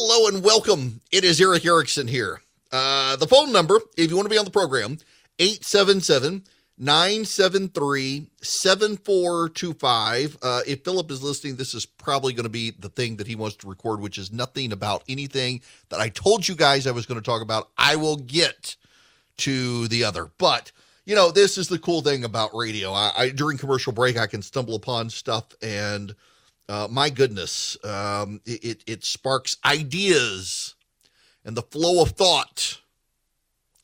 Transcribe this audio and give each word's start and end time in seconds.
Hello 0.00 0.28
and 0.28 0.44
welcome. 0.44 1.00
It 1.10 1.24
is 1.24 1.40
Erick 1.40 1.66
Erickson 1.66 2.06
here. 2.06 2.40
Uh, 2.70 3.16
the 3.16 3.26
phone 3.26 3.50
number, 3.50 3.80
if 3.96 4.08
you 4.08 4.14
want 4.14 4.26
to 4.26 4.30
be 4.30 4.38
on 4.38 4.44
the 4.44 4.50
program, 4.52 5.00
877 5.40 6.44
973 6.78 8.30
7425. 8.40 10.38
Uh, 10.40 10.60
if 10.68 10.84
Philip 10.84 11.10
is 11.10 11.20
listening, 11.20 11.56
this 11.56 11.74
is 11.74 11.84
probably 11.84 12.32
going 12.32 12.44
to 12.44 12.48
be 12.48 12.70
the 12.70 12.90
thing 12.90 13.16
that 13.16 13.26
he 13.26 13.34
wants 13.34 13.56
to 13.56 13.68
record, 13.68 14.00
which 14.00 14.18
is 14.18 14.30
nothing 14.30 14.70
about 14.70 15.02
anything 15.08 15.62
that 15.88 15.98
I 15.98 16.10
told 16.10 16.46
you 16.46 16.54
guys 16.54 16.86
I 16.86 16.92
was 16.92 17.04
going 17.04 17.20
to 17.20 17.26
talk 17.26 17.42
about. 17.42 17.70
I 17.76 17.96
will 17.96 18.18
get 18.18 18.76
to 19.38 19.88
the 19.88 20.04
other. 20.04 20.30
But, 20.38 20.70
you 21.06 21.16
know, 21.16 21.32
this 21.32 21.58
is 21.58 21.66
the 21.66 21.78
cool 21.80 22.02
thing 22.02 22.22
about 22.22 22.54
radio. 22.54 22.92
I, 22.92 23.10
I 23.16 23.30
during 23.30 23.58
commercial 23.58 23.92
break, 23.92 24.16
I 24.16 24.28
can 24.28 24.42
stumble 24.42 24.76
upon 24.76 25.10
stuff 25.10 25.46
and 25.60 26.14
uh, 26.68 26.86
my 26.90 27.08
goodness, 27.08 27.76
um, 27.84 28.40
it, 28.44 28.82
it, 28.86 29.04
sparks 29.04 29.56
ideas 29.64 30.74
and 31.44 31.56
the 31.56 31.62
flow 31.62 32.02
of 32.02 32.10
thought. 32.10 32.80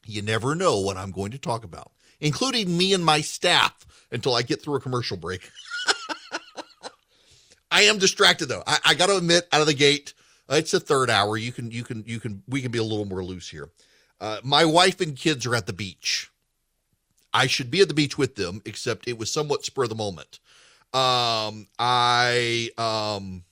You 0.07 0.21
never 0.21 0.55
know 0.55 0.81
what 0.81 0.99
I'm 0.99 1.11
going 1.11 1.31
to 1.31 1.39
talk 1.39 1.65
about, 1.65 1.93
including 2.21 2.77
me 2.77 2.93
and 2.93 3.03
my 3.03 3.23
staff 3.23 3.87
until 4.13 4.35
I 4.35 4.43
get 4.43 4.61
through 4.61 4.75
a 4.75 4.81
commercial 4.81 5.17
break. 5.17 5.51
I 7.71 7.83
am 7.83 7.99
distracted 7.99 8.47
though. 8.47 8.63
I, 8.67 8.79
I 8.85 8.95
got 8.95 9.07
to 9.07 9.17
admit, 9.17 9.49
out 9.51 9.63
of 9.63 9.67
the 9.67 9.75
gate, 9.75 10.13
uh, 10.51 10.57
it's 10.57 10.73
the 10.73 10.81
third 10.81 11.09
hour. 11.09 11.39
You 11.39 11.53
can, 11.53 11.71
you 11.71 11.85
can, 11.85 12.05
you 12.07 12.21
can, 12.21 12.43
we 12.47 12.61
can 12.61 12.71
be 12.71 12.79
a 12.79 12.85
little 12.85 13.07
more 13.07 13.25
loose 13.25 13.49
here. 13.49 13.71
Uh, 14.21 14.41
my 14.45 14.65
wife 14.65 15.01
and 15.01 15.17
kids 15.17 15.47
are 15.47 15.55
at 15.55 15.67
the 15.67 15.73
beach. 15.73 16.31
I 17.33 17.47
should 17.47 17.71
be 17.71 17.81
at 17.81 17.89
the 17.89 17.95
beach 17.95 18.17
with 18.17 18.37
them, 18.37 18.61
except 18.65 19.09
it 19.09 19.19
was 19.19 19.31
somewhat 19.31 19.65
spur 19.65 19.85
of 19.85 19.89
the 19.89 19.97
moment. 19.97 20.39
Um, 20.95 21.67
I, 21.77 22.71
um, 22.79 23.43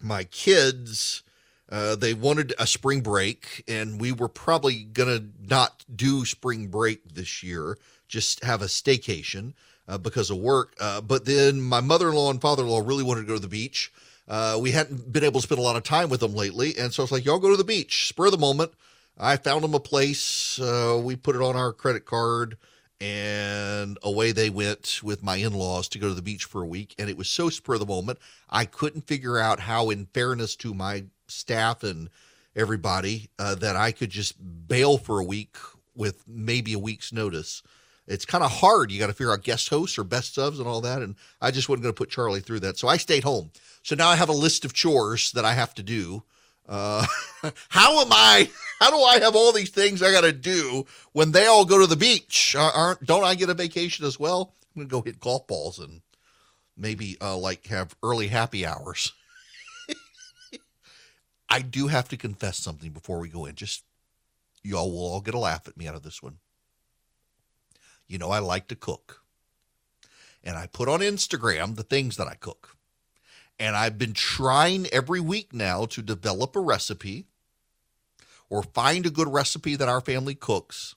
my 0.00 0.24
kids, 0.24 1.22
uh, 1.70 1.94
they 1.94 2.12
wanted 2.12 2.52
a 2.58 2.66
spring 2.66 3.02
break, 3.02 3.62
and 3.68 4.00
we 4.00 4.10
were 4.10 4.28
probably 4.28 4.82
gonna 4.82 5.20
not 5.40 5.84
do 5.94 6.24
spring 6.24 6.66
break 6.66 7.14
this 7.14 7.44
year, 7.44 7.78
just 8.08 8.42
have 8.42 8.62
a 8.62 8.66
staycation 8.66 9.52
uh, 9.86 9.96
because 9.96 10.28
of 10.28 10.38
work. 10.38 10.74
Uh, 10.80 11.00
but 11.00 11.24
then 11.24 11.60
my 11.60 11.80
mother-in-law 11.80 12.32
and 12.32 12.40
father-in-law 12.40 12.80
really 12.80 13.04
wanted 13.04 13.20
to 13.20 13.26
go 13.28 13.34
to 13.34 13.40
the 13.40 13.46
beach. 13.46 13.92
Uh, 14.26 14.58
we 14.60 14.72
hadn't 14.72 15.12
been 15.12 15.22
able 15.22 15.38
to 15.38 15.46
spend 15.46 15.60
a 15.60 15.62
lot 15.62 15.76
of 15.76 15.84
time 15.84 16.08
with 16.08 16.18
them 16.18 16.34
lately, 16.34 16.76
and 16.76 16.92
so 16.92 17.04
it's 17.04 17.12
like, 17.12 17.24
y'all 17.24 17.38
go 17.38 17.50
to 17.50 17.56
the 17.56 17.62
beach, 17.62 18.08
spur 18.08 18.28
the 18.28 18.38
moment. 18.38 18.72
I 19.16 19.36
found 19.36 19.62
them 19.62 19.74
a 19.74 19.80
place. 19.80 20.58
Uh, 20.58 21.00
we 21.00 21.14
put 21.14 21.36
it 21.36 21.42
on 21.42 21.54
our 21.54 21.72
credit 21.72 22.04
card 22.04 22.56
and 23.00 23.98
away 24.02 24.32
they 24.32 24.50
went 24.50 25.00
with 25.02 25.22
my 25.22 25.36
in-laws 25.36 25.88
to 25.88 25.98
go 25.98 26.08
to 26.08 26.14
the 26.14 26.22
beach 26.22 26.44
for 26.44 26.62
a 26.62 26.66
week 26.66 26.94
and 26.98 27.10
it 27.10 27.16
was 27.16 27.28
so 27.28 27.50
spur 27.50 27.74
of 27.74 27.80
the 27.80 27.86
moment 27.86 28.18
i 28.48 28.64
couldn't 28.64 29.06
figure 29.06 29.38
out 29.38 29.60
how 29.60 29.90
in 29.90 30.06
fairness 30.14 30.54
to 30.54 30.72
my 30.72 31.04
staff 31.26 31.82
and 31.82 32.08
everybody 32.54 33.28
uh, 33.38 33.54
that 33.54 33.74
i 33.74 33.90
could 33.90 34.10
just 34.10 34.36
bail 34.68 34.96
for 34.96 35.18
a 35.18 35.24
week 35.24 35.56
with 35.94 36.24
maybe 36.26 36.72
a 36.72 36.78
week's 36.78 37.12
notice. 37.12 37.62
It's 38.06 38.26
kind 38.26 38.44
of 38.44 38.50
hard. 38.50 38.90
You 38.90 38.98
got 38.98 39.06
to 39.06 39.14
figure 39.14 39.32
out 39.32 39.42
guest 39.42 39.68
hosts 39.70 39.98
or 39.98 40.04
best 40.04 40.34
subs 40.34 40.58
and 40.58 40.68
all 40.68 40.82
that 40.82 41.02
and 41.02 41.16
i 41.40 41.50
just 41.50 41.68
wasn't 41.68 41.84
going 41.84 41.94
to 41.94 41.98
put 41.98 42.10
charlie 42.10 42.40
through 42.40 42.60
that. 42.60 42.78
So 42.78 42.88
i 42.88 42.96
stayed 42.96 43.24
home. 43.24 43.50
So 43.82 43.94
now 43.94 44.08
i 44.08 44.16
have 44.16 44.28
a 44.28 44.32
list 44.32 44.64
of 44.64 44.74
chores 44.74 45.32
that 45.32 45.44
i 45.44 45.54
have 45.54 45.74
to 45.74 45.82
do 45.82 46.22
uh, 46.68 47.04
how 47.68 48.00
am 48.00 48.08
I? 48.10 48.50
How 48.80 48.90
do 48.90 49.02
I 49.02 49.18
have 49.20 49.36
all 49.36 49.52
these 49.52 49.70
things 49.70 50.02
I 50.02 50.12
got 50.12 50.22
to 50.22 50.32
do 50.32 50.86
when 51.12 51.32
they 51.32 51.46
all 51.46 51.64
go 51.64 51.78
to 51.78 51.86
the 51.86 51.96
beach? 51.96 52.54
Aren't 52.58 53.04
don't 53.04 53.24
I 53.24 53.34
get 53.34 53.50
a 53.50 53.54
vacation 53.54 54.04
as 54.04 54.18
well? 54.18 54.54
I'm 54.74 54.82
gonna 54.82 54.88
go 54.88 55.02
hit 55.02 55.20
golf 55.20 55.46
balls 55.46 55.78
and 55.78 56.00
maybe 56.76 57.16
uh, 57.20 57.36
like 57.36 57.66
have 57.68 57.96
early 58.02 58.28
happy 58.28 58.66
hours. 58.66 59.12
I 61.48 61.60
do 61.60 61.86
have 61.88 62.08
to 62.08 62.16
confess 62.16 62.58
something 62.58 62.90
before 62.90 63.20
we 63.20 63.28
go 63.28 63.46
in. 63.46 63.54
Just 63.54 63.84
y'all 64.62 64.90
will 64.90 65.06
all 65.06 65.20
get 65.20 65.34
a 65.34 65.38
laugh 65.38 65.68
at 65.68 65.76
me 65.76 65.86
out 65.86 65.94
of 65.94 66.02
this 66.02 66.22
one. 66.22 66.38
You 68.06 68.18
know 68.18 68.30
I 68.30 68.40
like 68.40 68.68
to 68.68 68.76
cook, 68.76 69.22
and 70.42 70.56
I 70.56 70.66
put 70.66 70.88
on 70.88 71.00
Instagram 71.00 71.76
the 71.76 71.82
things 71.82 72.16
that 72.16 72.26
I 72.26 72.34
cook. 72.34 72.76
And 73.58 73.76
I've 73.76 73.98
been 73.98 74.14
trying 74.14 74.86
every 74.88 75.20
week 75.20 75.52
now 75.52 75.86
to 75.86 76.02
develop 76.02 76.56
a 76.56 76.60
recipe 76.60 77.26
or 78.50 78.62
find 78.62 79.06
a 79.06 79.10
good 79.10 79.32
recipe 79.32 79.76
that 79.76 79.88
our 79.88 80.00
family 80.00 80.34
cooks 80.34 80.94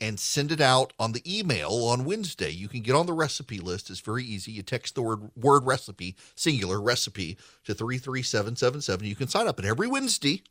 and 0.00 0.18
send 0.18 0.50
it 0.50 0.60
out 0.60 0.92
on 0.98 1.12
the 1.12 1.38
email 1.38 1.70
on 1.84 2.04
Wednesday. 2.04 2.50
You 2.50 2.68
can 2.68 2.80
get 2.80 2.94
on 2.94 3.06
the 3.06 3.12
recipe 3.12 3.58
list. 3.58 3.90
It's 3.90 4.00
very 4.00 4.24
easy. 4.24 4.52
You 4.52 4.62
text 4.62 4.94
the 4.94 5.02
word 5.02 5.30
word 5.36 5.64
recipe, 5.64 6.16
singular 6.34 6.80
recipe 6.80 7.38
to 7.64 7.74
33777. 7.74 9.06
You 9.06 9.16
can 9.16 9.28
sign 9.28 9.46
up 9.46 9.58
and 9.58 9.66
every 9.66 9.86
Wednesday 9.86 10.42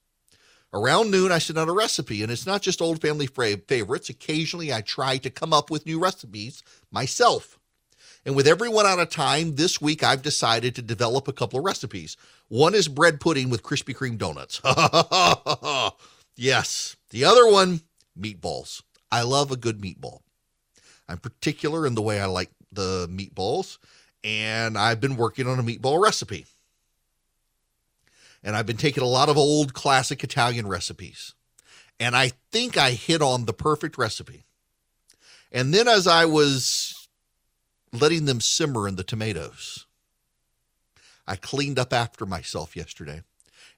around 0.73 1.11
noon 1.11 1.31
I 1.31 1.37
send 1.39 1.59
out 1.59 1.69
a 1.69 1.73
recipe 1.73 2.23
and 2.23 2.31
it's 2.31 2.47
not 2.47 2.61
just 2.61 2.81
old 2.81 3.01
family 3.01 3.27
favorites. 3.27 4.09
Occasionally 4.09 4.73
I 4.73 4.81
try 4.81 5.17
to 5.17 5.29
come 5.29 5.53
up 5.53 5.69
with 5.69 5.85
new 5.85 5.99
recipes 5.99 6.63
myself. 6.89 7.59
And 8.25 8.35
with 8.35 8.47
everyone 8.47 8.85
out 8.85 8.99
of 8.99 9.09
time, 9.09 9.55
this 9.55 9.81
week 9.81 10.03
I've 10.03 10.21
decided 10.21 10.75
to 10.75 10.81
develop 10.81 11.27
a 11.27 11.33
couple 11.33 11.59
of 11.59 11.65
recipes. 11.65 12.15
One 12.47 12.73
is 12.73 12.87
bread 12.87 13.19
pudding 13.19 13.49
with 13.49 13.63
Krispy 13.63 13.95
Kreme 13.95 14.17
donuts. 14.17 14.61
yes. 16.35 16.95
The 17.09 17.25
other 17.25 17.47
one, 17.47 17.81
meatballs. 18.19 18.81
I 19.11 19.23
love 19.23 19.51
a 19.51 19.57
good 19.57 19.81
meatball. 19.81 20.21
I'm 21.07 21.17
particular 21.17 21.85
in 21.85 21.95
the 21.95 22.01
way 22.01 22.19
I 22.19 22.25
like 22.25 22.49
the 22.71 23.07
meatballs, 23.11 23.77
and 24.23 24.77
I've 24.77 25.01
been 25.01 25.17
working 25.17 25.47
on 25.47 25.59
a 25.59 25.63
meatball 25.63 26.01
recipe. 26.01 26.45
And 28.41 28.55
I've 28.55 28.65
been 28.65 28.77
taking 28.77 29.03
a 29.03 29.07
lot 29.07 29.29
of 29.29 29.37
old 29.37 29.73
classic 29.73 30.23
Italian 30.23 30.67
recipes. 30.67 31.33
And 31.99 32.15
I 32.15 32.31
think 32.51 32.77
I 32.77 32.91
hit 32.91 33.21
on 33.21 33.45
the 33.45 33.53
perfect 33.53 33.97
recipe. 33.97 34.45
And 35.51 35.73
then 35.73 35.87
as 35.87 36.07
I 36.07 36.25
was 36.25 36.92
letting 37.93 38.25
them 38.25 38.41
simmer 38.41 38.87
in 38.87 38.95
the 38.95 39.03
tomatoes. 39.03 39.85
I 41.25 41.37
cleaned 41.37 41.79
up 41.79 41.93
after 41.93 42.25
myself 42.25 42.75
yesterday, 42.75 43.21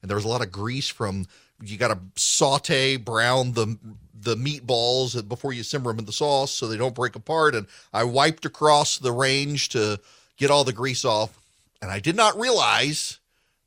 and 0.01 0.09
there 0.09 0.15
was 0.15 0.25
a 0.25 0.29
lot 0.29 0.41
of 0.41 0.51
grease 0.51 0.89
from 0.89 1.27
you 1.63 1.77
got 1.77 1.89
to 1.89 1.99
saute 2.15 2.97
brown 2.97 3.53
the 3.53 3.77
the 4.13 4.35
meatballs 4.35 5.27
before 5.27 5.53
you 5.53 5.61
simmer 5.61 5.91
them 5.91 5.99
in 5.99 6.05
the 6.05 6.11
sauce 6.11 6.51
so 6.51 6.67
they 6.67 6.77
don't 6.77 6.95
break 6.95 7.15
apart. 7.15 7.53
And 7.53 7.67
I 7.93 8.03
wiped 8.03 8.45
across 8.45 8.97
the 8.97 9.11
range 9.11 9.69
to 9.69 9.99
get 10.37 10.49
all 10.49 10.63
the 10.63 10.73
grease 10.73 11.05
off, 11.05 11.37
and 11.81 11.91
I 11.91 11.99
did 11.99 12.15
not 12.15 12.39
realize 12.39 13.19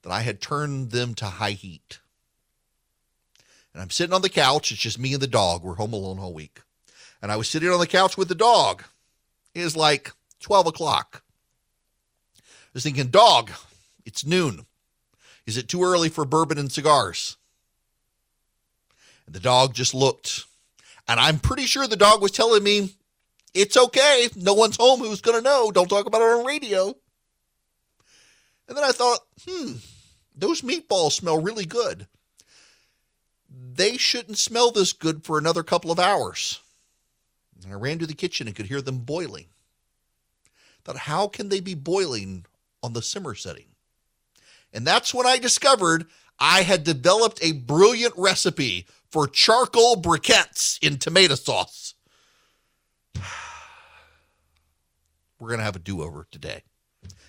that 0.02 0.10
I 0.10 0.22
had 0.22 0.40
turned 0.40 0.90
them 0.90 1.14
to 1.14 1.26
high 1.26 1.52
heat. 1.52 2.00
And 3.72 3.82
I'm 3.82 3.90
sitting 3.90 4.14
on 4.14 4.22
the 4.22 4.28
couch. 4.28 4.72
It's 4.72 4.80
just 4.80 4.98
me 4.98 5.12
and 5.12 5.22
the 5.22 5.26
dog. 5.26 5.62
We're 5.62 5.74
home 5.74 5.92
alone 5.92 6.18
all 6.18 6.32
week. 6.32 6.62
And 7.22 7.30
I 7.30 7.36
was 7.36 7.48
sitting 7.48 7.68
on 7.68 7.78
the 7.78 7.86
couch 7.86 8.16
with 8.16 8.28
the 8.28 8.34
dog. 8.34 8.82
It 9.54 9.62
was 9.62 9.76
like 9.76 10.12
12 10.40 10.68
o'clock. 10.68 11.22
I 12.38 12.70
was 12.74 12.82
thinking, 12.82 13.08
dog, 13.08 13.50
it's 14.04 14.24
noon. 14.24 14.66
Is 15.46 15.56
it 15.56 15.68
too 15.68 15.82
early 15.82 16.08
for 16.08 16.24
bourbon 16.24 16.58
and 16.58 16.70
cigars? 16.70 17.36
And 19.26 19.34
the 19.34 19.40
dog 19.40 19.74
just 19.74 19.94
looked. 19.94 20.44
And 21.06 21.18
I'm 21.18 21.38
pretty 21.38 21.64
sure 21.64 21.86
the 21.86 21.96
dog 21.96 22.20
was 22.20 22.30
telling 22.30 22.62
me, 22.62 22.94
it's 23.54 23.76
okay. 23.76 24.28
No 24.36 24.54
one's 24.54 24.76
home 24.76 25.00
who's 25.00 25.22
going 25.22 25.38
to 25.38 25.42
know. 25.42 25.70
Don't 25.70 25.88
talk 25.88 26.06
about 26.06 26.20
it 26.20 26.38
on 26.38 26.46
radio. 26.46 26.94
And 28.68 28.76
then 28.76 28.84
I 28.84 28.92
thought, 28.92 29.20
hmm, 29.48 29.72
those 30.36 30.60
meatballs 30.60 31.12
smell 31.12 31.40
really 31.40 31.64
good. 31.64 32.06
They 33.50 33.96
shouldn't 33.96 34.38
smell 34.38 34.70
this 34.70 34.92
good 34.92 35.24
for 35.24 35.38
another 35.38 35.62
couple 35.62 35.90
of 35.90 35.98
hours. 35.98 36.60
And 37.64 37.72
I 37.72 37.76
ran 37.76 37.98
to 38.00 38.06
the 38.06 38.14
kitchen 38.14 38.46
and 38.46 38.54
could 38.54 38.66
hear 38.66 38.82
them 38.82 38.98
boiling 38.98 39.46
that 40.88 40.96
how 40.96 41.28
can 41.28 41.50
they 41.50 41.60
be 41.60 41.74
boiling 41.74 42.46
on 42.82 42.94
the 42.94 43.02
simmer 43.02 43.34
setting? 43.34 43.66
And 44.72 44.86
that's 44.86 45.12
when 45.12 45.26
I 45.26 45.36
discovered 45.36 46.06
I 46.38 46.62
had 46.62 46.82
developed 46.82 47.40
a 47.42 47.52
brilliant 47.52 48.14
recipe 48.16 48.86
for 49.10 49.28
charcoal 49.28 50.00
briquettes 50.00 50.82
in 50.82 50.96
tomato 50.96 51.34
sauce. 51.34 51.92
We're 55.38 55.48
going 55.48 55.58
to 55.58 55.64
have 55.64 55.76
a 55.76 55.80
do 55.80 56.02
over 56.02 56.26
today 56.30 56.62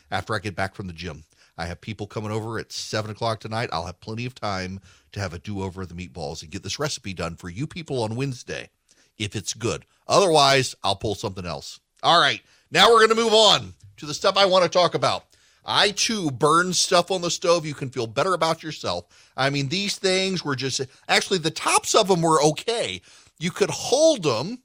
after 0.09 0.33
I 0.33 0.39
get 0.39 0.55
back 0.55 0.73
from 0.73 0.87
the 0.87 0.93
gym. 0.93 1.25
I 1.57 1.65
have 1.65 1.81
people 1.81 2.07
coming 2.07 2.31
over 2.31 2.59
at 2.59 2.71
seven 2.71 3.11
o'clock 3.11 3.41
tonight. 3.41 3.69
I'll 3.73 3.87
have 3.87 3.99
plenty 3.99 4.25
of 4.25 4.35
time 4.35 4.79
to 5.11 5.19
have 5.19 5.33
a 5.33 5.39
do 5.39 5.63
over 5.63 5.81
of 5.81 5.89
the 5.89 5.95
meatballs 5.95 6.41
and 6.41 6.51
get 6.51 6.63
this 6.63 6.79
recipe 6.79 7.13
done 7.13 7.35
for 7.35 7.49
you 7.49 7.67
people 7.67 8.03
on 8.03 8.15
Wednesday 8.15 8.69
if 9.17 9.35
it's 9.35 9.53
good. 9.53 9.83
Otherwise, 10.07 10.75
I'll 10.81 10.95
pull 10.95 11.15
something 11.15 11.45
else. 11.45 11.81
All 12.01 12.21
right. 12.21 12.41
Now 12.71 12.89
we're 12.89 13.05
going 13.05 13.09
to 13.09 13.15
move 13.15 13.33
on 13.33 13.73
to 13.97 14.05
the 14.05 14.13
stuff 14.13 14.37
I 14.37 14.45
want 14.45 14.63
to 14.63 14.69
talk 14.69 14.93
about. 14.95 15.25
I 15.65 15.91
too 15.91 16.31
burn 16.31 16.73
stuff 16.73 17.11
on 17.11 17.21
the 17.21 17.31
stove. 17.31 17.65
You 17.65 17.73
can 17.73 17.89
feel 17.89 18.07
better 18.07 18.33
about 18.33 18.63
yourself. 18.63 19.05
I 19.35 19.49
mean, 19.49 19.69
these 19.69 19.97
things 19.97 20.43
were 20.43 20.55
just 20.55 20.81
actually 21.07 21.39
the 21.39 21.51
tops 21.51 21.93
of 21.93 22.07
them 22.07 22.21
were 22.21 22.41
okay. 22.41 23.01
You 23.37 23.51
could 23.51 23.69
hold 23.69 24.23
them 24.23 24.59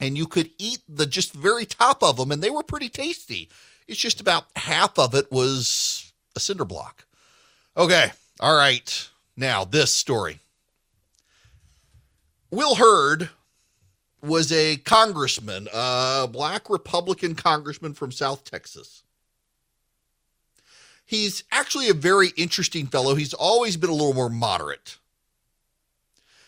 and 0.00 0.16
you 0.16 0.26
could 0.26 0.50
eat 0.58 0.80
the 0.88 1.06
just 1.06 1.32
very 1.32 1.64
top 1.64 2.02
of 2.02 2.16
them, 2.16 2.32
and 2.32 2.42
they 2.42 2.50
were 2.50 2.62
pretty 2.62 2.88
tasty. 2.88 3.48
It's 3.86 4.00
just 4.00 4.20
about 4.20 4.46
half 4.56 4.98
of 4.98 5.14
it 5.14 5.30
was 5.30 6.12
a 6.34 6.40
cinder 6.40 6.64
block. 6.64 7.06
Okay, 7.76 8.10
all 8.40 8.56
right. 8.56 9.08
Now, 9.36 9.64
this 9.64 9.92
story. 9.94 10.40
Will 12.50 12.76
Hurd 12.76 13.30
was 14.24 14.50
a 14.50 14.76
congressman, 14.78 15.68
a 15.72 16.28
black 16.30 16.70
Republican 16.70 17.34
congressman 17.34 17.94
from 17.94 18.10
South 18.10 18.44
Texas. 18.44 19.02
He's 21.04 21.44
actually 21.52 21.90
a 21.90 21.94
very 21.94 22.28
interesting 22.36 22.86
fellow. 22.86 23.14
He's 23.14 23.34
always 23.34 23.76
been 23.76 23.90
a 23.90 23.94
little 23.94 24.14
more 24.14 24.30
moderate. 24.30 24.96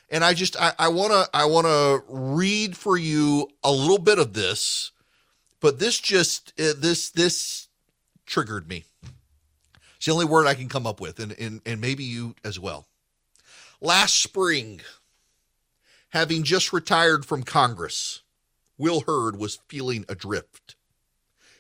And 0.08 0.24
I 0.24 0.34
just 0.34 0.56
I 0.60 0.88
want 0.88 1.12
to 1.12 1.28
I 1.34 1.46
want 1.46 1.66
to 1.66 2.02
read 2.08 2.76
for 2.76 2.96
you 2.96 3.50
a 3.64 3.72
little 3.72 3.98
bit 3.98 4.18
of 4.18 4.34
this, 4.34 4.92
but 5.60 5.80
this 5.80 5.98
just 5.98 6.52
uh, 6.60 6.74
this 6.78 7.10
this 7.10 7.66
triggered 8.24 8.68
me. 8.68 8.84
It's 9.96 10.06
the 10.06 10.12
only 10.12 10.24
word 10.24 10.46
I 10.46 10.54
can 10.54 10.68
come 10.68 10.86
up 10.86 11.00
with, 11.00 11.18
and 11.18 11.32
and, 11.40 11.60
and 11.66 11.80
maybe 11.80 12.04
you 12.04 12.36
as 12.44 12.58
well. 12.58 12.86
Last 13.80 14.22
spring, 14.22 14.80
having 16.10 16.42
just 16.42 16.72
retired 16.72 17.24
from 17.24 17.42
Congress, 17.42 18.22
Will 18.78 19.02
Hurd 19.06 19.36
was 19.36 19.60
feeling 19.68 20.04
adrift. 20.08 20.76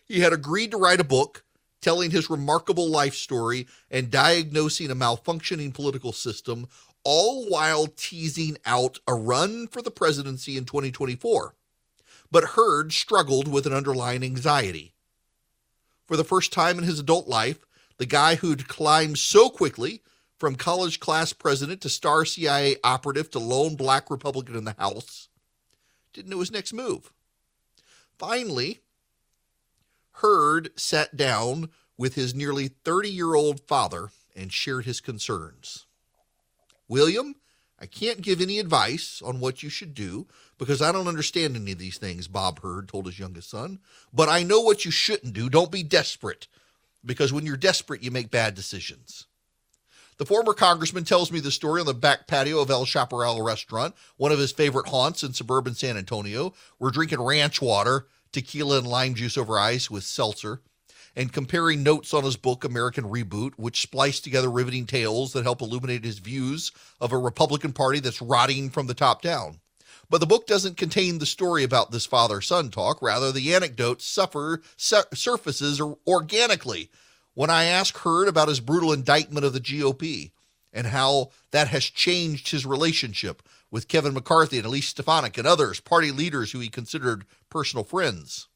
He 0.04 0.20
had 0.20 0.32
agreed 0.32 0.70
to 0.70 0.76
write 0.76 1.00
a 1.00 1.04
book 1.04 1.44
telling 1.80 2.10
his 2.10 2.30
remarkable 2.30 2.88
life 2.88 3.14
story 3.14 3.66
and 3.90 4.10
diagnosing 4.10 4.90
a 4.90 4.96
malfunctioning 4.96 5.72
political 5.72 6.12
system, 6.12 6.66
all 7.04 7.48
while 7.48 7.86
teasing 7.86 8.56
out 8.66 8.98
a 9.06 9.14
run 9.14 9.68
for 9.68 9.82
the 9.82 9.90
presidency 9.90 10.56
in 10.56 10.64
2024. 10.64 11.54
But 12.30 12.44
Hurd 12.44 12.92
struggled 12.92 13.46
with 13.46 13.66
an 13.66 13.72
underlying 13.72 14.24
anxiety. 14.24 14.94
For 16.06 16.16
the 16.16 16.24
first 16.24 16.52
time 16.52 16.78
in 16.78 16.84
his 16.84 16.98
adult 16.98 17.28
life, 17.28 17.64
the 17.98 18.06
guy 18.06 18.36
who'd 18.36 18.68
climbed 18.68 19.18
so 19.18 19.48
quickly 19.48 20.02
from 20.38 20.56
college 20.56 21.00
class 21.00 21.32
president 21.32 21.80
to 21.80 21.88
star 21.88 22.24
CIA 22.24 22.76
operative 22.84 23.30
to 23.30 23.38
lone 23.38 23.76
black 23.76 24.10
Republican 24.10 24.56
in 24.56 24.64
the 24.64 24.74
House 24.78 25.28
didn't 26.16 26.30
know 26.30 26.40
his 26.40 26.50
next 26.50 26.72
move. 26.72 27.12
Finally, 28.18 28.80
Hurd 30.12 30.70
sat 30.74 31.14
down 31.14 31.68
with 31.98 32.14
his 32.14 32.34
nearly 32.34 32.68
30 32.68 33.10
year 33.10 33.34
old 33.34 33.60
father 33.60 34.08
and 34.34 34.52
shared 34.52 34.86
his 34.86 35.00
concerns. 35.00 35.84
William, 36.88 37.34
I 37.78 37.84
can't 37.84 38.22
give 38.22 38.40
any 38.40 38.58
advice 38.58 39.20
on 39.22 39.40
what 39.40 39.62
you 39.62 39.68
should 39.68 39.92
do 39.92 40.26
because 40.56 40.80
I 40.80 40.90
don't 40.90 41.08
understand 41.08 41.54
any 41.54 41.72
of 41.72 41.78
these 41.78 41.98
things, 41.98 42.28
Bob 42.28 42.60
Hurd 42.60 42.88
told 42.88 43.04
his 43.04 43.18
youngest 43.18 43.50
son. 43.50 43.80
But 44.12 44.30
I 44.30 44.42
know 44.42 44.60
what 44.60 44.86
you 44.86 44.90
shouldn't 44.90 45.34
do. 45.34 45.50
Don't 45.50 45.70
be 45.70 45.82
desperate 45.82 46.48
because 47.04 47.32
when 47.32 47.44
you're 47.44 47.58
desperate, 47.58 48.02
you 48.02 48.10
make 48.10 48.30
bad 48.30 48.54
decisions. 48.54 49.26
The 50.18 50.26
former 50.26 50.54
congressman 50.54 51.04
tells 51.04 51.30
me 51.30 51.40
the 51.40 51.50
story 51.50 51.80
on 51.80 51.86
the 51.86 51.92
back 51.92 52.26
patio 52.26 52.60
of 52.60 52.70
El 52.70 52.86
Chaparral 52.86 53.42
restaurant, 53.42 53.94
one 54.16 54.32
of 54.32 54.38
his 54.38 54.50
favorite 54.50 54.88
haunts 54.88 55.22
in 55.22 55.34
suburban 55.34 55.74
San 55.74 55.98
Antonio. 55.98 56.54
We're 56.78 56.90
drinking 56.90 57.20
ranch 57.20 57.60
water 57.60 58.06
tequila 58.32 58.78
and 58.78 58.86
lime 58.86 59.14
juice 59.14 59.38
over 59.38 59.58
ice 59.58 59.90
with 59.90 60.04
seltzer, 60.04 60.60
and 61.14 61.32
comparing 61.32 61.82
notes 61.82 62.12
on 62.12 62.24
his 62.24 62.36
book, 62.36 62.64
American 62.64 63.04
Reboot, 63.04 63.52
which 63.56 63.80
spliced 63.80 64.24
together 64.24 64.50
riveting 64.50 64.86
tales 64.86 65.32
that 65.32 65.44
help 65.44 65.62
illuminate 65.62 66.04
his 66.04 66.18
views 66.18 66.72
of 67.00 67.12
a 67.12 67.18
Republican 67.18 67.72
Party 67.72 68.00
that's 68.00 68.20
rotting 68.20 68.68
from 68.68 68.86
the 68.86 68.94
top 68.94 69.22
down. 69.22 69.60
But 70.10 70.18
the 70.18 70.26
book 70.26 70.46
doesn't 70.46 70.76
contain 70.76 71.18
the 71.18 71.26
story 71.26 71.64
about 71.64 71.90
this 71.90 72.06
father 72.06 72.40
son 72.40 72.70
talk. 72.70 73.00
Rather, 73.02 73.32
the 73.32 73.54
anecdote 73.54 74.02
suffer, 74.02 74.62
su- 74.76 75.02
surfaces 75.14 75.80
organically 76.06 76.90
when 77.36 77.50
I 77.50 77.64
ask 77.64 77.98
Hurd 77.98 78.28
about 78.28 78.48
his 78.48 78.60
brutal 78.60 78.94
indictment 78.94 79.44
of 79.44 79.52
the 79.52 79.60
GOP 79.60 80.30
and 80.72 80.86
how 80.86 81.32
that 81.50 81.68
has 81.68 81.84
changed 81.84 82.50
his 82.50 82.64
relationship 82.64 83.42
with 83.70 83.88
Kevin 83.88 84.14
McCarthy 84.14 84.56
and 84.56 84.66
Elise 84.66 84.88
Stefanik 84.88 85.36
and 85.36 85.46
others, 85.46 85.78
party 85.78 86.10
leaders 86.10 86.52
who 86.52 86.60
he 86.60 86.70
considered 86.70 87.26
personal 87.50 87.84
friends. 87.84 88.48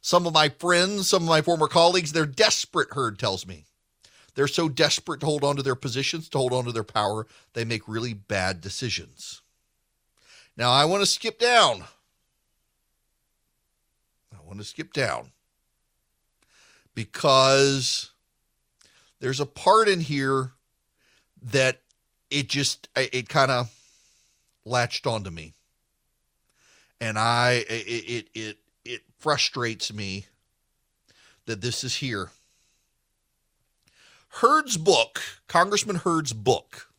Some 0.00 0.24
of 0.24 0.34
my 0.34 0.48
friends, 0.48 1.08
some 1.08 1.24
of 1.24 1.28
my 1.28 1.42
former 1.42 1.66
colleagues, 1.66 2.12
they're 2.12 2.26
desperate, 2.26 2.92
Hurd 2.92 3.18
tells 3.18 3.44
me. 3.44 3.64
They're 4.36 4.46
so 4.46 4.68
desperate 4.68 5.18
to 5.18 5.26
hold 5.26 5.42
on 5.42 5.56
to 5.56 5.64
their 5.64 5.74
positions, 5.74 6.28
to 6.28 6.38
hold 6.38 6.52
on 6.52 6.64
to 6.66 6.72
their 6.72 6.84
power, 6.84 7.26
they 7.54 7.64
make 7.64 7.88
really 7.88 8.14
bad 8.14 8.60
decisions. 8.60 9.42
Now, 10.56 10.70
I 10.70 10.84
want 10.84 11.02
to 11.02 11.06
skip 11.06 11.40
down. 11.40 11.82
I 14.32 14.46
want 14.46 14.60
to 14.60 14.64
skip 14.64 14.92
down 14.92 15.32
because 16.96 18.10
there's 19.20 19.38
a 19.38 19.46
part 19.46 19.86
in 19.86 20.00
here 20.00 20.52
that 21.52 21.82
it 22.30 22.48
just 22.48 22.88
it 22.96 23.28
kind 23.28 23.52
of 23.52 23.70
latched 24.64 25.06
onto 25.06 25.30
me. 25.30 25.52
And 27.00 27.16
i 27.18 27.64
it, 27.68 27.84
it 27.86 28.28
it 28.34 28.58
it 28.84 29.02
frustrates 29.18 29.92
me 29.92 30.26
that 31.44 31.60
this 31.60 31.84
is 31.84 31.96
here. 31.96 32.30
Hurd's 34.40 34.76
book 34.76 35.20
congressman 35.46 35.96
hurd's 35.96 36.32
book 36.32 36.90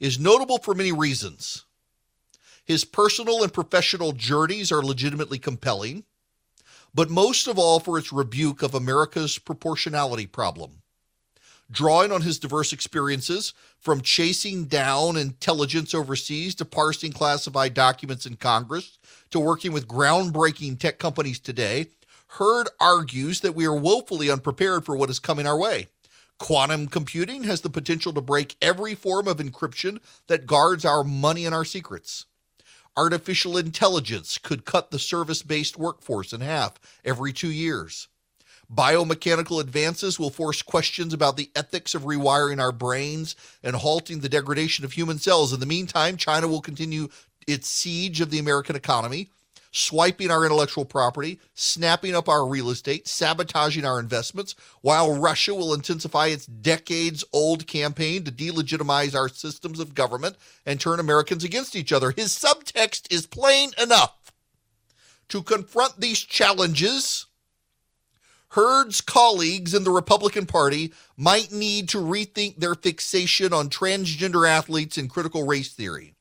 is 0.00 0.18
notable 0.18 0.58
for 0.58 0.74
many 0.74 0.90
reasons. 0.90 1.64
His 2.64 2.84
personal 2.84 3.42
and 3.42 3.52
professional 3.52 4.12
journeys 4.12 4.72
are 4.72 4.82
legitimately 4.82 5.38
compelling 5.38 6.04
but 6.94 7.10
most 7.10 7.46
of 7.46 7.58
all 7.58 7.80
for 7.80 7.98
its 7.98 8.12
rebuke 8.12 8.62
of 8.62 8.74
america's 8.74 9.38
proportionality 9.38 10.26
problem 10.26 10.82
drawing 11.72 12.12
on 12.12 12.20
his 12.20 12.38
diverse 12.38 12.72
experiences 12.72 13.54
from 13.78 14.02
chasing 14.02 14.66
down 14.66 15.16
intelligence 15.16 15.94
overseas 15.94 16.54
to 16.54 16.64
parsing 16.64 17.12
classified 17.12 17.74
documents 17.74 18.26
in 18.26 18.36
Congress 18.36 18.98
to 19.30 19.40
working 19.40 19.72
with 19.72 19.88
groundbreaking 19.88 20.78
tech 20.78 20.98
companies 20.98 21.40
today, 21.40 21.86
Hurd 22.38 22.68
argues 22.78 23.40
that 23.40 23.54
we 23.54 23.66
are 23.66 23.74
woefully 23.74 24.30
unprepared 24.30 24.84
for 24.84 24.96
what 24.96 25.10
is 25.10 25.18
coming 25.18 25.46
our 25.46 25.58
way. 25.58 25.88
Quantum 26.38 26.88
computing 26.88 27.44
has 27.44 27.60
the 27.60 27.70
potential 27.70 28.12
to 28.12 28.20
break 28.20 28.56
every 28.60 28.94
form 28.94 29.28
of 29.28 29.38
encryption 29.38 29.98
that 30.26 30.46
guards 30.46 30.84
our 30.84 31.04
money 31.04 31.46
and 31.46 31.54
our 31.54 31.64
secrets. 31.64 32.26
Artificial 32.96 33.56
intelligence 33.56 34.36
could 34.36 34.66
cut 34.66 34.90
the 34.90 34.98
service 34.98 35.42
based 35.42 35.78
workforce 35.78 36.32
in 36.32 36.42
half 36.42 36.78
every 37.04 37.32
two 37.32 37.50
years. 37.50 38.08
Biomechanical 38.72 39.60
advances 39.60 40.18
will 40.18 40.30
force 40.30 40.62
questions 40.62 41.12
about 41.12 41.36
the 41.36 41.50
ethics 41.56 41.94
of 41.94 42.02
rewiring 42.02 42.60
our 42.60 42.72
brains 42.72 43.34
and 43.62 43.76
halting 43.76 44.20
the 44.20 44.28
degradation 44.28 44.84
of 44.84 44.92
human 44.92 45.18
cells. 45.18 45.52
In 45.52 45.60
the 45.60 45.66
meantime, 45.66 46.16
China 46.16 46.48
will 46.48 46.60
continue 46.60 47.08
its 47.46 47.68
siege 47.68 48.20
of 48.20 48.30
the 48.30 48.38
American 48.38 48.76
economy, 48.76 49.28
swiping 49.72 50.30
our 50.30 50.44
intellectual 50.44 50.84
property, 50.84 51.40
snapping 51.54 52.14
up 52.14 52.28
our 52.28 52.46
real 52.46 52.70
estate, 52.70 53.08
sabotaging 53.08 53.84
our 53.84 53.98
investments, 53.98 54.54
while 54.82 55.18
Russia 55.18 55.54
will 55.54 55.74
intensify 55.74 56.26
its 56.26 56.46
decades 56.46 57.24
old 57.32 57.66
campaign 57.66 58.22
to 58.22 58.30
delegitimize 58.30 59.14
our 59.14 59.28
systems 59.28 59.80
of 59.80 59.94
government 59.94 60.36
and 60.66 60.78
turn 60.78 61.00
Americans 61.00 61.42
against 61.42 61.74
each 61.74 61.92
other. 61.92 62.12
His 62.12 62.32
subtext 62.32 63.12
is 63.12 63.26
plain 63.26 63.70
enough. 63.82 64.32
To 65.30 65.42
confront 65.42 65.98
these 65.98 66.20
challenges, 66.20 67.26
Hurd's 68.48 69.00
colleagues 69.00 69.72
in 69.72 69.84
the 69.84 69.90
Republican 69.90 70.44
Party 70.44 70.92
might 71.16 71.50
need 71.50 71.88
to 71.88 71.98
rethink 71.98 72.58
their 72.58 72.74
fixation 72.74 73.54
on 73.54 73.70
transgender 73.70 74.46
athletes 74.46 74.98
and 74.98 75.08
critical 75.08 75.46
race 75.46 75.72
theory. 75.72 76.14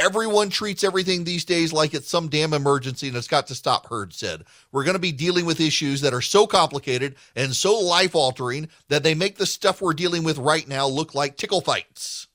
Everyone 0.00 0.50
treats 0.50 0.82
everything 0.82 1.22
these 1.22 1.44
days 1.44 1.72
like 1.72 1.94
it's 1.94 2.08
some 2.10 2.28
damn 2.28 2.52
emergency 2.52 3.06
and 3.06 3.16
it's 3.16 3.28
got 3.28 3.46
to 3.46 3.54
stop, 3.54 3.86
Hurd 3.86 4.12
said. 4.12 4.42
We're 4.72 4.82
going 4.82 4.96
to 4.96 5.00
be 5.00 5.12
dealing 5.12 5.46
with 5.46 5.60
issues 5.60 6.00
that 6.00 6.12
are 6.12 6.20
so 6.20 6.48
complicated 6.48 7.14
and 7.36 7.54
so 7.54 7.78
life 7.78 8.16
altering 8.16 8.68
that 8.88 9.04
they 9.04 9.14
make 9.14 9.36
the 9.36 9.46
stuff 9.46 9.80
we're 9.80 9.94
dealing 9.94 10.24
with 10.24 10.36
right 10.38 10.66
now 10.66 10.88
look 10.88 11.14
like 11.14 11.36
tickle 11.36 11.60
fights. 11.60 12.26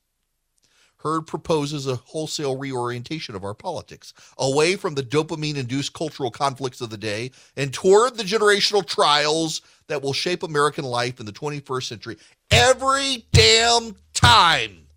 Hurd 1.00 1.28
proposes 1.28 1.86
a 1.86 1.96
wholesale 1.96 2.58
reorientation 2.58 3.36
of 3.36 3.44
our 3.44 3.54
politics 3.54 4.14
away 4.38 4.76
from 4.76 4.96
the 4.96 5.04
dopamine 5.04 5.56
induced 5.56 5.94
cultural 5.94 6.32
conflicts 6.32 6.82
of 6.82 6.90
the 6.90 6.98
day 6.98 7.32
and 7.58 7.74
toward 7.74 8.16
the 8.16 8.24
generational 8.24 8.86
trials 8.86 9.62
that 9.88 10.02
will 10.02 10.14
shape 10.14 10.44
American 10.44 10.86
life 10.86 11.20
in 11.20 11.26
the 11.26 11.32
21st 11.34 11.84
century 11.84 12.18
every 12.52 13.26
damn 13.34 13.96
time. 14.14 14.89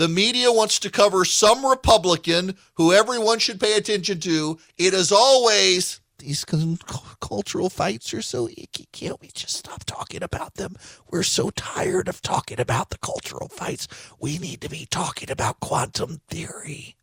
The 0.00 0.08
media 0.08 0.50
wants 0.50 0.78
to 0.78 0.90
cover 0.90 1.26
some 1.26 1.66
Republican 1.66 2.56
who 2.76 2.90
everyone 2.90 3.38
should 3.38 3.60
pay 3.60 3.76
attention 3.76 4.18
to. 4.20 4.58
It 4.78 4.94
is 4.94 5.12
always 5.12 6.00
these 6.16 6.42
cultural 6.42 7.68
fights 7.68 8.14
are 8.14 8.22
so 8.22 8.48
icky. 8.48 8.88
Can't 8.92 9.20
we 9.20 9.28
just 9.28 9.58
stop 9.58 9.84
talking 9.84 10.22
about 10.22 10.54
them? 10.54 10.76
We're 11.10 11.22
so 11.22 11.50
tired 11.50 12.08
of 12.08 12.22
talking 12.22 12.58
about 12.58 12.88
the 12.88 12.96
cultural 12.96 13.48
fights. 13.48 13.88
We 14.18 14.38
need 14.38 14.62
to 14.62 14.70
be 14.70 14.86
talking 14.90 15.30
about 15.30 15.60
quantum 15.60 16.22
theory. 16.28 16.96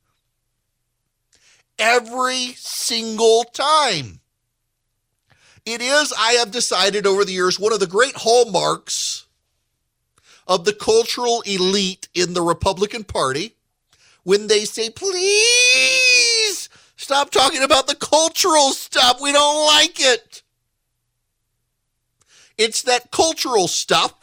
Every 1.78 2.54
single 2.56 3.44
time. 3.44 4.22
It 5.68 5.84
is, 5.84 6.12
I 6.18 6.32
have 6.32 6.50
decided 6.50 7.06
over 7.06 7.24
the 7.24 7.34
years, 7.34 7.60
one 7.60 7.74
of 7.74 7.80
the 7.80 7.86
great 7.86 8.16
hallmarks 8.16 9.17
of 10.48 10.66
the 10.66 10.74
cultural 10.74 11.42
elite 11.46 12.08
in 12.14 12.34
the 12.34 12.42
Republican 12.42 13.04
Party 13.04 13.56
when 14.24 14.48
they 14.48 14.66
say, 14.66 14.90
please 14.90 16.70
stop 16.96 17.30
talking 17.30 17.64
about 17.64 17.88
the 17.88 17.96
cultural 17.96 18.72
stuff. 18.72 19.22
We 19.22 19.32
don't 19.32 19.66
like 19.68 20.00
it. 20.00 20.42
It's 22.58 22.82
that 22.84 23.12
cultural 23.12 23.68
stuff 23.68 24.14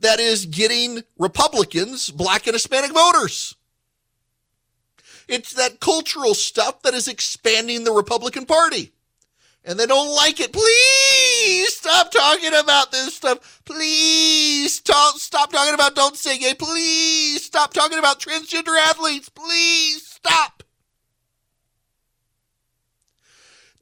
that 0.00 0.20
is 0.20 0.46
getting 0.46 1.02
Republicans, 1.18 2.10
black 2.10 2.46
and 2.46 2.54
Hispanic 2.54 2.92
voters. 2.92 3.54
It's 5.28 5.54
that 5.54 5.80
cultural 5.80 6.34
stuff 6.34 6.82
that 6.82 6.94
is 6.94 7.08
expanding 7.08 7.84
the 7.84 7.92
Republican 7.92 8.44
Party. 8.44 8.92
And 9.64 9.78
they 9.78 9.86
don't 9.86 10.14
like 10.14 10.40
it. 10.40 10.52
Please 10.52 11.74
stop 11.74 12.10
talking 12.10 12.52
about 12.54 12.92
this 12.92 13.14
stuff. 13.14 13.62
Please 13.64 14.74
stop, 14.74 15.16
stop 15.16 15.50
talking 15.50 15.72
about 15.72 15.94
don't 15.94 16.16
say 16.16 16.38
gay. 16.38 16.54
Please 16.54 17.42
stop 17.44 17.72
talking 17.72 17.98
about 17.98 18.20
transgender 18.20 18.78
athletes. 18.78 19.30
Please 19.30 20.06
stop. 20.06 20.63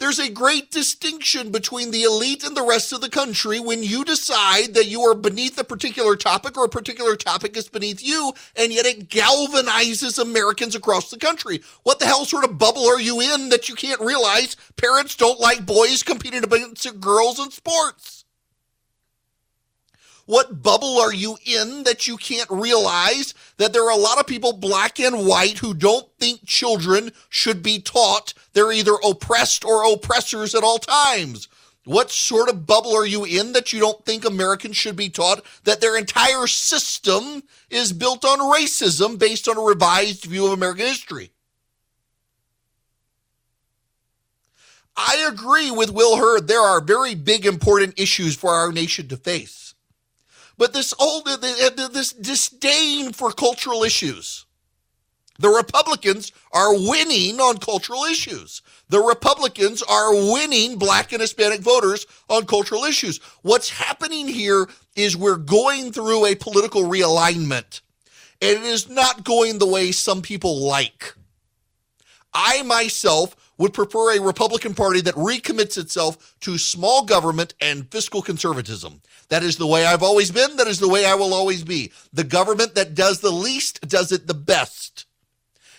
There's 0.02 0.18
a 0.18 0.28
great 0.28 0.72
distinction 0.72 1.52
between 1.52 1.92
the 1.92 2.02
elite 2.02 2.42
and 2.42 2.56
the 2.56 2.66
rest 2.66 2.92
of 2.92 3.00
the 3.00 3.08
country 3.08 3.60
when 3.60 3.84
you 3.84 4.04
decide 4.04 4.74
that 4.74 4.88
you 4.88 5.00
are 5.02 5.14
beneath 5.14 5.56
a 5.58 5.62
particular 5.62 6.16
topic 6.16 6.58
or 6.58 6.64
a 6.64 6.68
particular 6.68 7.14
topic 7.14 7.56
is 7.56 7.68
beneath 7.68 8.02
you, 8.02 8.32
and 8.56 8.72
yet 8.72 8.84
it 8.84 9.08
galvanizes 9.08 10.18
Americans 10.18 10.74
across 10.74 11.08
the 11.08 11.18
country. 11.18 11.62
What 11.84 12.00
the 12.00 12.06
hell 12.06 12.24
sort 12.24 12.44
of 12.44 12.58
bubble 12.58 12.84
are 12.88 13.00
you 13.00 13.20
in 13.20 13.50
that 13.50 13.68
you 13.68 13.76
can't 13.76 14.00
realize 14.00 14.56
parents 14.74 15.14
don't 15.14 15.38
like 15.38 15.64
boys 15.64 16.02
competing 16.02 16.42
against 16.42 17.00
girls 17.00 17.38
in 17.38 17.52
sports? 17.52 18.21
What 20.26 20.62
bubble 20.62 21.00
are 21.00 21.12
you 21.12 21.36
in 21.44 21.82
that 21.82 22.06
you 22.06 22.16
can't 22.16 22.50
realize 22.50 23.34
that 23.56 23.72
there 23.72 23.84
are 23.84 23.90
a 23.90 23.96
lot 23.96 24.20
of 24.20 24.26
people, 24.26 24.52
black 24.52 25.00
and 25.00 25.26
white, 25.26 25.58
who 25.58 25.74
don't 25.74 26.08
think 26.18 26.46
children 26.46 27.10
should 27.28 27.62
be 27.62 27.80
taught 27.80 28.32
they're 28.52 28.72
either 28.72 28.96
oppressed 29.04 29.64
or 29.64 29.92
oppressors 29.92 30.54
at 30.54 30.62
all 30.62 30.78
times? 30.78 31.48
What 31.84 32.12
sort 32.12 32.48
of 32.48 32.66
bubble 32.66 32.94
are 32.94 33.04
you 33.04 33.24
in 33.24 33.52
that 33.54 33.72
you 33.72 33.80
don't 33.80 34.04
think 34.04 34.24
Americans 34.24 34.76
should 34.76 34.94
be 34.94 35.08
taught 35.08 35.44
that 35.64 35.80
their 35.80 35.96
entire 35.96 36.46
system 36.46 37.42
is 37.70 37.92
built 37.92 38.24
on 38.24 38.38
racism 38.38 39.18
based 39.18 39.48
on 39.48 39.58
a 39.58 39.62
revised 39.62 40.24
view 40.24 40.46
of 40.46 40.52
American 40.52 40.86
history? 40.86 41.32
I 44.96 45.26
agree 45.28 45.70
with 45.70 45.90
Will 45.90 46.18
Hurd. 46.18 46.46
There 46.46 46.60
are 46.60 46.80
very 46.80 47.16
big, 47.16 47.46
important 47.46 47.98
issues 47.98 48.36
for 48.36 48.50
our 48.50 48.70
nation 48.70 49.08
to 49.08 49.16
face. 49.16 49.61
But 50.58 50.72
this 50.72 50.94
old, 50.98 51.26
uh, 51.26 51.38
uh, 51.40 51.88
this 51.88 52.12
disdain 52.12 53.12
for 53.12 53.32
cultural 53.32 53.82
issues. 53.84 54.46
The 55.38 55.48
Republicans 55.48 56.30
are 56.52 56.74
winning 56.74 57.40
on 57.40 57.58
cultural 57.58 58.04
issues. 58.04 58.62
The 58.90 59.00
Republicans 59.00 59.82
are 59.82 60.14
winning 60.14 60.78
black 60.78 61.12
and 61.12 61.20
Hispanic 61.20 61.60
voters 61.60 62.06
on 62.28 62.46
cultural 62.46 62.84
issues. 62.84 63.18
What's 63.40 63.70
happening 63.70 64.28
here 64.28 64.68
is 64.94 65.16
we're 65.16 65.36
going 65.36 65.90
through 65.90 66.26
a 66.26 66.34
political 66.34 66.82
realignment, 66.82 67.80
and 68.40 68.58
it 68.58 68.62
is 68.62 68.88
not 68.88 69.24
going 69.24 69.58
the 69.58 69.66
way 69.66 69.90
some 69.90 70.22
people 70.22 70.60
like. 70.60 71.14
I 72.34 72.62
myself 72.62 73.34
would 73.58 73.74
prefer 73.74 74.16
a 74.16 74.22
Republican 74.22 74.74
Party 74.74 75.00
that 75.02 75.14
recommits 75.14 75.78
itself 75.78 76.34
to 76.40 76.58
small 76.58 77.04
government 77.04 77.54
and 77.60 77.90
fiscal 77.90 78.22
conservatism. 78.22 79.02
That 79.28 79.42
is 79.42 79.56
the 79.56 79.66
way 79.66 79.84
I've 79.84 80.02
always 80.02 80.30
been. 80.30 80.56
That 80.56 80.66
is 80.66 80.80
the 80.80 80.88
way 80.88 81.04
I 81.04 81.14
will 81.14 81.34
always 81.34 81.62
be. 81.62 81.92
The 82.12 82.24
government 82.24 82.74
that 82.74 82.94
does 82.94 83.20
the 83.20 83.30
least 83.30 83.86
does 83.88 84.12
it 84.12 84.26
the 84.26 84.34
best. 84.34 85.06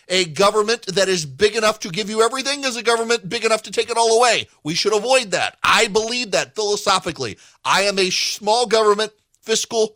A 0.10 0.26
government 0.26 0.86
that 0.88 1.08
is 1.08 1.26
big 1.26 1.56
enough 1.56 1.80
to 1.80 1.90
give 1.90 2.10
you 2.10 2.22
everything 2.22 2.64
is 2.64 2.76
a 2.76 2.84
government 2.84 3.30
big 3.30 3.46
enough 3.46 3.64
to 3.64 3.72
take 3.72 3.90
it 3.90 3.98
all 3.98 4.18
away. 4.18 4.48
We 4.64 4.76
should 4.76 4.96
avoid 4.96 5.32
that. 5.32 5.58
I 5.64 5.88
believe 5.88 6.32
that 6.32 6.56
philosophically. 6.56 7.38
I 7.64 7.84
am 7.84 7.98
a 7.98 8.10
small 8.10 8.66
government, 8.66 9.14
fiscal, 9.42 9.96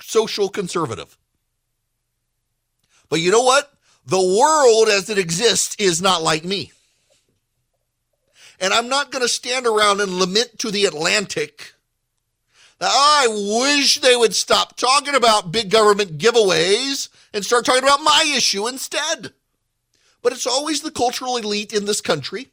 social 0.00 0.48
conservative. 0.48 1.16
But 3.08 3.20
you 3.20 3.30
know 3.30 3.42
what? 3.42 3.72
The 4.06 4.18
world 4.18 4.88
as 4.88 5.08
it 5.08 5.18
exists 5.18 5.76
is 5.78 6.02
not 6.02 6.22
like 6.22 6.44
me. 6.44 6.72
And 8.60 8.72
I'm 8.72 8.88
not 8.88 9.10
going 9.10 9.22
to 9.22 9.28
stand 9.28 9.66
around 9.66 10.00
and 10.00 10.18
lament 10.18 10.58
to 10.60 10.70
the 10.70 10.84
Atlantic. 10.84 11.74
That 12.78 12.90
I 12.92 13.26
wish 13.28 14.00
they 14.00 14.16
would 14.16 14.34
stop 14.34 14.76
talking 14.76 15.14
about 15.14 15.52
big 15.52 15.70
government 15.70 16.18
giveaways 16.18 17.08
and 17.32 17.44
start 17.44 17.64
talking 17.64 17.82
about 17.82 18.02
my 18.02 18.32
issue 18.36 18.66
instead. 18.66 19.32
But 20.22 20.32
it's 20.32 20.46
always 20.46 20.82
the 20.82 20.90
cultural 20.90 21.36
elite 21.36 21.72
in 21.72 21.84
this 21.84 22.00
country 22.00 22.48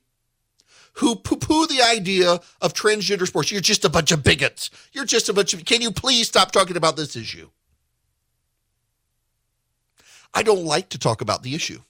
who 0.96 1.16
poo 1.16 1.38
poo 1.38 1.68
the 1.68 1.82
idea 1.82 2.40
of 2.62 2.74
transgender 2.74 3.26
sports. 3.26 3.52
You're 3.52 3.62
just 3.62 3.86
a 3.86 3.90
bunch 3.90 4.12
of 4.12 4.24
bigots. 4.24 4.70
You're 4.92 5.06
just 5.06 5.30
a 5.30 5.34
bunch 5.34 5.54
of. 5.54 5.66
Can 5.66 5.82
you 5.82 5.92
please 5.92 6.28
stop 6.28 6.52
talking 6.52 6.78
about 6.78 6.98
this 6.98 7.16
issue? 7.16 7.50
I 10.34 10.44
don't 10.44 10.66
like 10.66 10.90
to 10.90 11.00
talk 11.00 11.22
about 11.22 11.44
the 11.44 11.56
issue. 11.56 11.82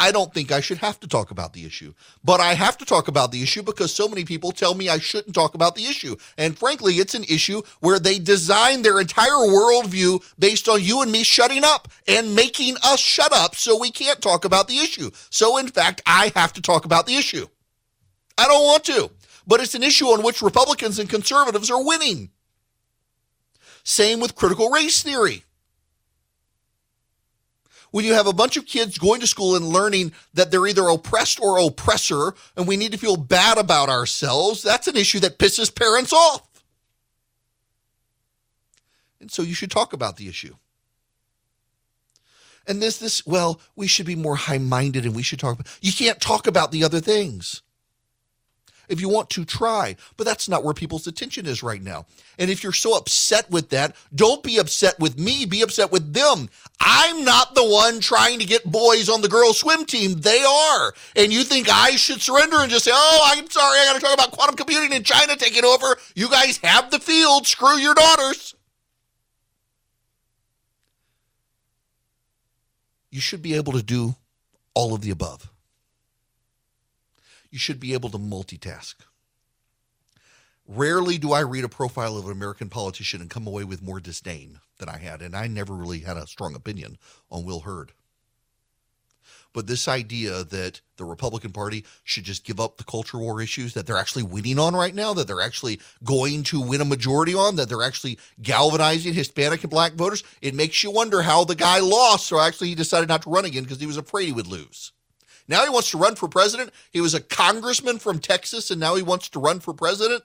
I 0.00 0.12
don't 0.12 0.32
think 0.32 0.50
I 0.50 0.62
should 0.62 0.78
have 0.78 0.98
to 1.00 1.06
talk 1.06 1.30
about 1.30 1.52
the 1.52 1.66
issue. 1.66 1.92
But 2.24 2.40
I 2.40 2.54
have 2.54 2.78
to 2.78 2.86
talk 2.86 3.06
about 3.06 3.32
the 3.32 3.42
issue 3.42 3.62
because 3.62 3.94
so 3.94 4.08
many 4.08 4.24
people 4.24 4.50
tell 4.50 4.74
me 4.74 4.88
I 4.88 4.98
shouldn't 4.98 5.34
talk 5.34 5.54
about 5.54 5.74
the 5.74 5.84
issue. 5.84 6.16
And 6.38 6.58
frankly, 6.58 6.94
it's 6.94 7.14
an 7.14 7.24
issue 7.24 7.60
where 7.80 7.98
they 7.98 8.18
design 8.18 8.80
their 8.80 8.98
entire 8.98 9.28
worldview 9.28 10.24
based 10.38 10.70
on 10.70 10.82
you 10.82 11.02
and 11.02 11.12
me 11.12 11.22
shutting 11.22 11.64
up 11.64 11.86
and 12.08 12.34
making 12.34 12.76
us 12.82 12.98
shut 12.98 13.34
up 13.34 13.54
so 13.54 13.78
we 13.78 13.90
can't 13.90 14.22
talk 14.22 14.46
about 14.46 14.68
the 14.68 14.78
issue. 14.78 15.10
So, 15.28 15.58
in 15.58 15.68
fact, 15.68 16.00
I 16.06 16.32
have 16.34 16.54
to 16.54 16.62
talk 16.62 16.86
about 16.86 17.06
the 17.06 17.16
issue. 17.16 17.46
I 18.38 18.46
don't 18.46 18.64
want 18.64 18.84
to, 18.84 19.10
but 19.46 19.60
it's 19.60 19.74
an 19.74 19.82
issue 19.82 20.06
on 20.06 20.22
which 20.22 20.40
Republicans 20.40 20.98
and 20.98 21.10
conservatives 21.10 21.70
are 21.70 21.84
winning. 21.84 22.30
Same 23.84 24.18
with 24.18 24.34
critical 24.34 24.70
race 24.70 25.02
theory 25.02 25.44
when 27.90 28.04
you 28.04 28.14
have 28.14 28.26
a 28.26 28.32
bunch 28.32 28.56
of 28.56 28.66
kids 28.66 28.98
going 28.98 29.20
to 29.20 29.26
school 29.26 29.56
and 29.56 29.66
learning 29.66 30.12
that 30.34 30.50
they're 30.50 30.66
either 30.66 30.86
oppressed 30.88 31.40
or 31.40 31.58
oppressor, 31.58 32.34
and 32.56 32.66
we 32.66 32.76
need 32.76 32.92
to 32.92 32.98
feel 32.98 33.16
bad 33.16 33.58
about 33.58 33.88
ourselves, 33.88 34.62
that's 34.62 34.88
an 34.88 34.96
issue 34.96 35.20
that 35.20 35.38
pisses 35.38 35.74
parents 35.74 36.12
off. 36.12 36.46
And 39.20 39.30
so 39.30 39.42
you 39.42 39.54
should 39.54 39.70
talk 39.70 39.92
about 39.92 40.16
the 40.16 40.28
issue. 40.28 40.56
And 42.66 42.80
this, 42.80 42.98
this, 42.98 43.26
well, 43.26 43.60
we 43.74 43.86
should 43.86 44.06
be 44.06 44.16
more 44.16 44.36
high 44.36 44.58
minded 44.58 45.04
and 45.04 45.14
we 45.14 45.22
should 45.22 45.40
talk 45.40 45.54
about, 45.54 45.78
you 45.80 45.92
can't 45.92 46.20
talk 46.20 46.46
about 46.46 46.72
the 46.72 46.84
other 46.84 47.00
things 47.00 47.62
if 48.90 49.00
you 49.00 49.08
want 49.08 49.30
to 49.30 49.44
try. 49.44 49.96
But 50.16 50.24
that's 50.24 50.48
not 50.48 50.64
where 50.64 50.74
people's 50.74 51.06
attention 51.06 51.46
is 51.46 51.62
right 51.62 51.82
now. 51.82 52.06
And 52.38 52.50
if 52.50 52.62
you're 52.62 52.72
so 52.72 52.96
upset 52.96 53.50
with 53.50 53.70
that, 53.70 53.96
don't 54.14 54.42
be 54.42 54.58
upset 54.58 54.98
with 54.98 55.18
me, 55.18 55.46
be 55.46 55.62
upset 55.62 55.92
with 55.92 56.12
them. 56.12 56.50
I'm 56.80 57.24
not 57.24 57.54
the 57.54 57.64
one 57.64 58.00
trying 58.00 58.38
to 58.40 58.44
get 58.44 58.64
boys 58.64 59.08
on 59.08 59.22
the 59.22 59.28
girls' 59.28 59.60
swim 59.60 59.84
team. 59.84 60.20
They 60.20 60.42
are. 60.42 60.92
And 61.16 61.32
you 61.32 61.44
think 61.44 61.68
I 61.70 61.92
should 61.92 62.20
surrender 62.20 62.56
and 62.58 62.70
just 62.70 62.84
say, 62.84 62.92
oh, 62.92 63.20
I'm 63.32 63.48
sorry, 63.48 63.78
I 63.78 63.86
got 63.86 63.94
to 63.94 64.00
talk 64.00 64.14
about 64.14 64.32
quantum 64.32 64.56
computing 64.56 64.92
in 64.92 65.04
China 65.04 65.36
taking 65.36 65.64
over. 65.64 65.96
You 66.14 66.28
guys 66.28 66.58
have 66.58 66.90
the 66.90 66.98
field. 66.98 67.46
Screw 67.46 67.78
your 67.78 67.94
daughters. 67.94 68.54
You 73.10 73.20
should 73.20 73.42
be 73.42 73.54
able 73.54 73.72
to 73.72 73.82
do 73.82 74.14
all 74.74 74.94
of 74.94 75.00
the 75.00 75.10
above 75.10 75.49
you 77.50 77.58
should 77.58 77.80
be 77.80 77.92
able 77.92 78.10
to 78.10 78.18
multitask. 78.18 78.94
Rarely 80.66 81.18
do 81.18 81.32
I 81.32 81.40
read 81.40 81.64
a 81.64 81.68
profile 81.68 82.16
of 82.16 82.26
an 82.26 82.32
American 82.32 82.68
politician 82.68 83.20
and 83.20 83.28
come 83.28 83.46
away 83.46 83.64
with 83.64 83.82
more 83.82 83.98
disdain 83.98 84.60
than 84.78 84.88
I 84.88 84.98
had, 84.98 85.20
and 85.20 85.34
I 85.34 85.48
never 85.48 85.74
really 85.74 86.00
had 86.00 86.16
a 86.16 86.28
strong 86.28 86.54
opinion 86.54 86.96
on 87.30 87.44
Will 87.44 87.60
Hurd. 87.60 87.92
But 89.52 89.66
this 89.66 89.88
idea 89.88 90.44
that 90.44 90.80
the 90.96 91.04
Republican 91.04 91.50
Party 91.50 91.84
should 92.04 92.22
just 92.22 92.44
give 92.44 92.60
up 92.60 92.76
the 92.76 92.84
culture 92.84 93.18
war 93.18 93.42
issues 93.42 93.74
that 93.74 93.84
they're 93.84 93.96
actually 93.96 94.22
winning 94.22 94.60
on 94.60 94.76
right 94.76 94.94
now, 94.94 95.12
that 95.14 95.26
they're 95.26 95.40
actually 95.40 95.80
going 96.04 96.44
to 96.44 96.60
win 96.60 96.80
a 96.80 96.84
majority 96.84 97.34
on, 97.34 97.56
that 97.56 97.68
they're 97.68 97.82
actually 97.82 98.20
galvanizing 98.40 99.12
Hispanic 99.12 99.64
and 99.64 99.70
black 99.70 99.94
voters, 99.94 100.22
it 100.40 100.54
makes 100.54 100.84
you 100.84 100.92
wonder 100.92 101.22
how 101.22 101.44
the 101.44 101.56
guy 101.56 101.80
lost, 101.80 102.30
or 102.30 102.40
actually 102.40 102.68
he 102.68 102.76
decided 102.76 103.08
not 103.08 103.22
to 103.22 103.30
run 103.30 103.44
again 103.44 103.64
because 103.64 103.80
he 103.80 103.86
was 103.86 103.96
afraid 103.96 104.26
he 104.26 104.32
would 104.32 104.46
lose. 104.46 104.92
Now 105.50 105.64
he 105.64 105.68
wants 105.68 105.90
to 105.90 105.98
run 105.98 106.14
for 106.14 106.28
president. 106.28 106.70
He 106.92 107.00
was 107.00 107.12
a 107.12 107.20
congressman 107.20 107.98
from 107.98 108.20
Texas, 108.20 108.70
and 108.70 108.78
now 108.78 108.94
he 108.94 109.02
wants 109.02 109.28
to 109.30 109.40
run 109.40 109.58
for 109.58 109.74
president. 109.74 110.22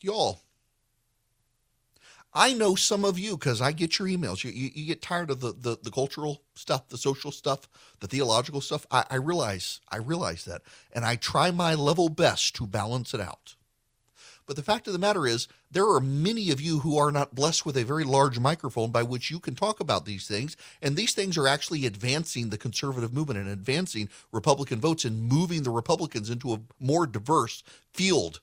Y'all, 0.00 0.42
I 2.32 2.54
know 2.54 2.76
some 2.76 3.04
of 3.04 3.18
you 3.18 3.36
because 3.36 3.60
I 3.60 3.72
get 3.72 3.98
your 3.98 4.06
emails. 4.06 4.44
You, 4.44 4.52
you, 4.52 4.70
you, 4.72 4.86
get 4.86 5.02
tired 5.02 5.28
of 5.28 5.40
the, 5.40 5.52
the, 5.52 5.76
the 5.82 5.90
cultural 5.90 6.44
stuff, 6.54 6.88
the 6.88 6.96
social 6.96 7.32
stuff, 7.32 7.68
the 7.98 8.06
theological 8.06 8.60
stuff. 8.60 8.86
I, 8.92 9.04
I 9.10 9.16
realize 9.16 9.80
I 9.90 9.96
realize 9.96 10.44
that, 10.44 10.62
and 10.92 11.04
I 11.04 11.16
try 11.16 11.50
my 11.50 11.74
level 11.74 12.08
best 12.08 12.54
to 12.56 12.66
balance 12.66 13.12
it 13.12 13.20
out. 13.20 13.56
But 14.48 14.56
the 14.56 14.62
fact 14.62 14.86
of 14.86 14.94
the 14.94 14.98
matter 14.98 15.26
is, 15.26 15.46
there 15.70 15.86
are 15.86 16.00
many 16.00 16.50
of 16.50 16.58
you 16.58 16.78
who 16.78 16.96
are 16.96 17.12
not 17.12 17.34
blessed 17.34 17.66
with 17.66 17.76
a 17.76 17.84
very 17.84 18.02
large 18.02 18.38
microphone 18.38 18.90
by 18.90 19.02
which 19.02 19.30
you 19.30 19.40
can 19.40 19.54
talk 19.54 19.78
about 19.78 20.06
these 20.06 20.26
things. 20.26 20.56
And 20.80 20.96
these 20.96 21.12
things 21.12 21.36
are 21.36 21.46
actually 21.46 21.84
advancing 21.84 22.48
the 22.48 22.56
conservative 22.56 23.12
movement 23.12 23.38
and 23.38 23.48
advancing 23.50 24.08
Republican 24.32 24.80
votes 24.80 25.04
and 25.04 25.28
moving 25.28 25.64
the 25.64 25.70
Republicans 25.70 26.30
into 26.30 26.54
a 26.54 26.60
more 26.80 27.06
diverse 27.06 27.62
field. 27.92 28.40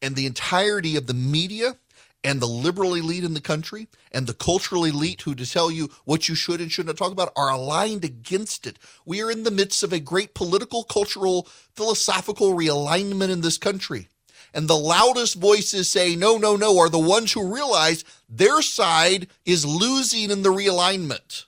And 0.00 0.14
the 0.14 0.26
entirety 0.26 0.94
of 0.94 1.08
the 1.08 1.14
media 1.14 1.76
and 2.22 2.40
the 2.40 2.46
liberal 2.46 2.94
elite 2.94 3.24
in 3.24 3.34
the 3.34 3.40
country 3.40 3.88
and 4.12 4.28
the 4.28 4.34
cultural 4.34 4.84
elite 4.84 5.22
who 5.22 5.34
to 5.34 5.50
tell 5.50 5.68
you 5.68 5.88
what 6.04 6.28
you 6.28 6.36
should 6.36 6.60
and 6.60 6.70
shouldn't 6.70 6.96
talk 6.96 7.10
about 7.10 7.32
are 7.34 7.50
aligned 7.50 8.04
against 8.04 8.68
it. 8.68 8.78
We 9.04 9.20
are 9.20 9.32
in 9.32 9.42
the 9.42 9.50
midst 9.50 9.82
of 9.82 9.92
a 9.92 9.98
great 9.98 10.32
political, 10.34 10.84
cultural, 10.84 11.48
philosophical 11.74 12.54
realignment 12.54 13.30
in 13.30 13.40
this 13.40 13.58
country. 13.58 14.06
And 14.54 14.66
the 14.66 14.76
loudest 14.76 15.34
voices 15.34 15.90
say 15.90 16.16
no, 16.16 16.38
no, 16.38 16.56
no 16.56 16.78
are 16.78 16.88
the 16.88 16.98
ones 16.98 17.32
who 17.32 17.54
realize 17.54 18.04
their 18.28 18.62
side 18.62 19.28
is 19.44 19.64
losing 19.64 20.30
in 20.30 20.42
the 20.42 20.52
realignment 20.52 21.44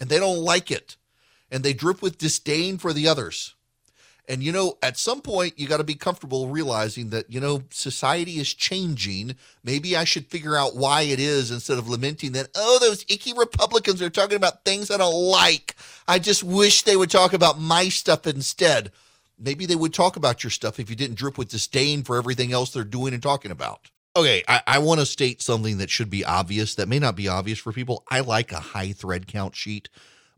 and 0.00 0.08
they 0.08 0.18
don't 0.18 0.38
like 0.38 0.70
it. 0.70 0.96
And 1.50 1.62
they 1.62 1.72
drip 1.72 2.02
with 2.02 2.18
disdain 2.18 2.78
for 2.78 2.92
the 2.92 3.08
others. 3.08 3.54
And, 4.26 4.42
you 4.42 4.52
know, 4.52 4.78
at 4.82 4.96
some 4.96 5.20
point, 5.20 5.58
you 5.58 5.66
got 5.66 5.76
to 5.76 5.84
be 5.84 5.94
comfortable 5.94 6.48
realizing 6.48 7.10
that, 7.10 7.30
you 7.30 7.40
know, 7.40 7.62
society 7.70 8.38
is 8.38 8.54
changing. 8.54 9.36
Maybe 9.62 9.96
I 9.96 10.04
should 10.04 10.28
figure 10.28 10.56
out 10.56 10.76
why 10.76 11.02
it 11.02 11.20
is 11.20 11.50
instead 11.50 11.76
of 11.76 11.88
lamenting 11.88 12.32
that, 12.32 12.48
oh, 12.54 12.78
those 12.80 13.04
icky 13.08 13.34
Republicans 13.34 14.00
are 14.00 14.08
talking 14.08 14.36
about 14.36 14.64
things 14.64 14.90
I 14.90 14.96
don't 14.96 15.12
like. 15.12 15.76
I 16.08 16.18
just 16.18 16.42
wish 16.42 16.82
they 16.82 16.96
would 16.96 17.10
talk 17.10 17.34
about 17.34 17.60
my 17.60 17.90
stuff 17.90 18.26
instead. 18.26 18.92
Maybe 19.38 19.66
they 19.66 19.76
would 19.76 19.94
talk 19.94 20.16
about 20.16 20.44
your 20.44 20.50
stuff 20.50 20.78
if 20.78 20.88
you 20.88 20.96
didn't 20.96 21.16
drip 21.16 21.36
with 21.38 21.50
disdain 21.50 22.02
for 22.02 22.16
everything 22.16 22.52
else 22.52 22.72
they're 22.72 22.84
doing 22.84 23.14
and 23.14 23.22
talking 23.22 23.50
about. 23.50 23.90
Okay, 24.16 24.44
I, 24.46 24.62
I 24.66 24.78
want 24.78 25.00
to 25.00 25.06
state 25.06 25.42
something 25.42 25.78
that 25.78 25.90
should 25.90 26.08
be 26.08 26.24
obvious 26.24 26.76
that 26.76 26.88
may 26.88 27.00
not 27.00 27.16
be 27.16 27.26
obvious 27.26 27.58
for 27.58 27.72
people. 27.72 28.04
I 28.08 28.20
like 28.20 28.52
a 28.52 28.60
high 28.60 28.92
thread 28.92 29.26
count 29.26 29.56
sheet. 29.56 29.88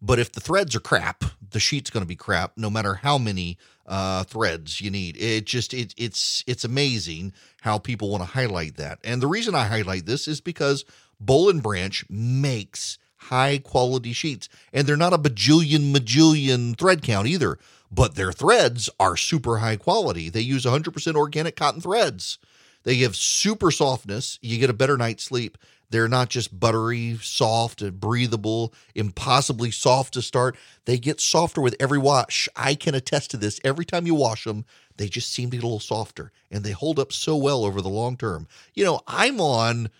But 0.01 0.19
if 0.19 0.33
the 0.33 0.41
threads 0.41 0.75
are 0.75 0.81
crap, 0.81 1.25
the 1.51 1.61
sheet's 1.61 1.91
going 1.91 2.03
to 2.03 2.09
be 2.09 2.17
crap, 2.17 2.53
no 2.57 2.71
matter 2.71 2.95
how 2.95 3.19
many 3.19 3.59
uh, 3.87 4.25
threads 4.25 4.81
you 4.81 4.91
need. 4.91 5.17
It 5.17 5.47
just 5.47 5.73
it, 5.73 5.95
it's 5.97 6.45
it's 6.47 6.65
amazing 6.65 7.33
how 7.63 7.79
people 7.79 8.11
want 8.11 8.23
to 8.23 8.31
highlight 8.31 8.77
that. 8.77 8.99
And 9.05 9.23
the 9.23 9.27
reason 9.27 9.55
I 9.55 9.67
highlight 9.67 10.07
this 10.07 10.29
is 10.29 10.41
because 10.41 10.85
Boll 11.19 11.49
and 11.49 11.63
Branch 11.63 12.05
makes 12.11 12.99
high 13.17 13.59
quality 13.59 14.13
sheets, 14.13 14.49
and 14.73 14.87
they're 14.87 14.97
not 14.97 15.13
a 15.13 15.19
bajillion 15.19 15.93
majillion 15.93 16.79
thread 16.79 17.03
count 17.03 17.27
either. 17.27 17.59
But 17.91 18.15
their 18.15 18.33
threads 18.33 18.91
are 18.99 19.17
super 19.17 19.59
high 19.59 19.77
quality. 19.77 20.29
They 20.29 20.41
use 20.41 20.65
100% 20.65 21.15
organic 21.15 21.57
cotton 21.57 21.81
threads. 21.81 22.39
They 22.83 22.97
give 22.97 23.17
super 23.17 23.71
softness. 23.71 24.39
You 24.43 24.59
get 24.59 24.71
a 24.71 24.75
better 24.75 24.97
night's 24.97 25.25
sleep. 25.25 25.59
They're 25.91 26.09
not 26.09 26.31
just 26.31 26.59
buttery, 26.59 27.19
soft, 27.23 27.81
and 27.81 28.01
breathable, 28.01 28.75
impossibly 28.95 29.71
soft 29.71 30.15
to 30.15 30.23
start. 30.23 30.57
They 30.85 30.99
get 30.99 31.21
softer 31.21 31.61
with 31.61 31.77
every 31.79 31.99
wash. 31.99 32.49
I 32.57 32.75
can 32.75 32.95
attest 32.95 33.31
to 33.33 33.37
this. 33.37 33.61
Every 33.63 33.85
time 33.85 34.07
you 34.07 34.15
wash 34.15 34.45
them, 34.45 34.65
they 34.97 35.09
just 35.09 35.31
seem 35.31 35.51
to 35.51 35.57
get 35.57 35.63
a 35.63 35.67
little 35.67 35.81
softer 35.81 36.33
and 36.51 36.65
they 36.65 36.73
hold 36.73 36.99
up 36.99 37.13
so 37.13 37.37
well 37.37 37.65
over 37.65 37.81
the 37.81 37.89
long 37.89 38.17
term. 38.17 38.49
You 38.75 38.85
know, 38.85 39.01
I'm 39.07 39.41
on 39.41 39.91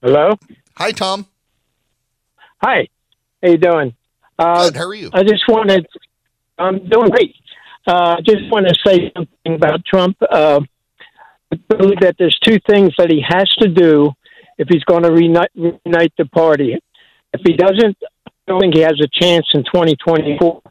Hello? 0.03 0.35
Hi 0.77 0.91
Tom. 0.91 1.27
Hi. 2.63 2.89
How 3.43 3.49
you 3.49 3.59
doing? 3.59 3.95
Uh, 4.37 4.65
Good. 4.65 4.77
How 4.77 4.87
are 4.87 4.95
you? 4.95 5.11
I 5.13 5.23
just 5.23 5.45
wanted 5.49 5.87
I'm 6.59 6.89
doing 6.89 7.11
great. 7.11 7.37
Uh, 7.87 8.17
I 8.19 8.21
just 8.23 8.51
want 8.51 8.67
to 8.67 8.75
say 8.85 9.13
something 9.17 9.55
about 9.55 9.85
Trump. 9.85 10.17
Uh, 10.21 10.61
I 11.53 11.57
believe 11.77 12.01
that 12.01 12.17
there's 12.19 12.37
two 12.43 12.59
things 12.69 12.93
that 12.99 13.11
he 13.11 13.25
has 13.27 13.49
to 13.61 13.69
do 13.69 14.13
if 14.59 14.67
he's 14.69 14.83
going 14.85 15.05
to 15.05 15.13
reunite, 15.13 15.51
reunite 15.55 16.13
the 16.19 16.27
party. 16.27 16.77
If 17.33 17.43
he 17.47 17.53
doesn't, 17.53 17.97
I 18.27 18.31
don't 18.49 18.61
think 18.61 18.75
he 18.75 18.81
has 18.81 19.01
a 19.01 19.09
chance 19.09 19.47
in 19.55 19.63
2024. 19.65 20.63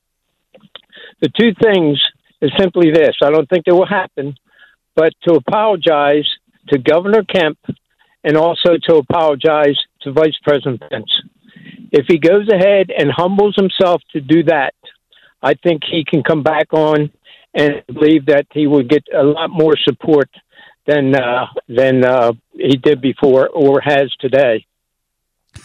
The 1.22 1.30
two 1.30 1.54
things 1.64 2.02
is 2.42 2.52
simply 2.60 2.92
this 2.92 3.16
I 3.24 3.32
don't 3.32 3.48
think 3.48 3.64
it 3.68 3.72
will 3.72 3.88
happen, 3.88 4.36
but 4.96 5.14
to 5.28 5.36
apologize 5.36 6.28
to 6.70 6.78
Governor 6.80 7.24
Kemp 7.24 7.58
and 8.26 8.36
also 8.36 8.78
to 8.90 8.96
apologize 8.96 9.78
to 10.02 10.12
Vice 10.12 10.38
President 10.44 10.82
Pence. 10.90 11.12
If 11.92 12.08
he 12.08 12.18
goes 12.18 12.50
ahead 12.52 12.92
and 12.96 13.10
humbles 13.10 13.56
himself 13.56 14.02
to 14.12 14.20
do 14.20 14.44
that, 14.44 14.74
I 15.42 15.54
think 15.54 15.84
he 15.90 16.04
can 16.06 16.24
come 16.24 16.44
back 16.44 16.74
on 16.74 17.12
and 17.54 17.84
believe 17.88 18.26
that 18.28 18.48
he 18.52 18.68
would 18.68 18.90
get 18.90 19.04
a 19.14 19.24
lot 19.24 19.50
more 19.50 19.76
support 19.78 20.30
than 20.86 21.16
uh, 21.16 21.48
than 21.68 22.04
uh, 22.04 22.34
he 22.54 22.78
did 22.78 23.02
before 23.02 23.50
or 23.50 23.82
has 23.82 24.12
today. 24.20 24.66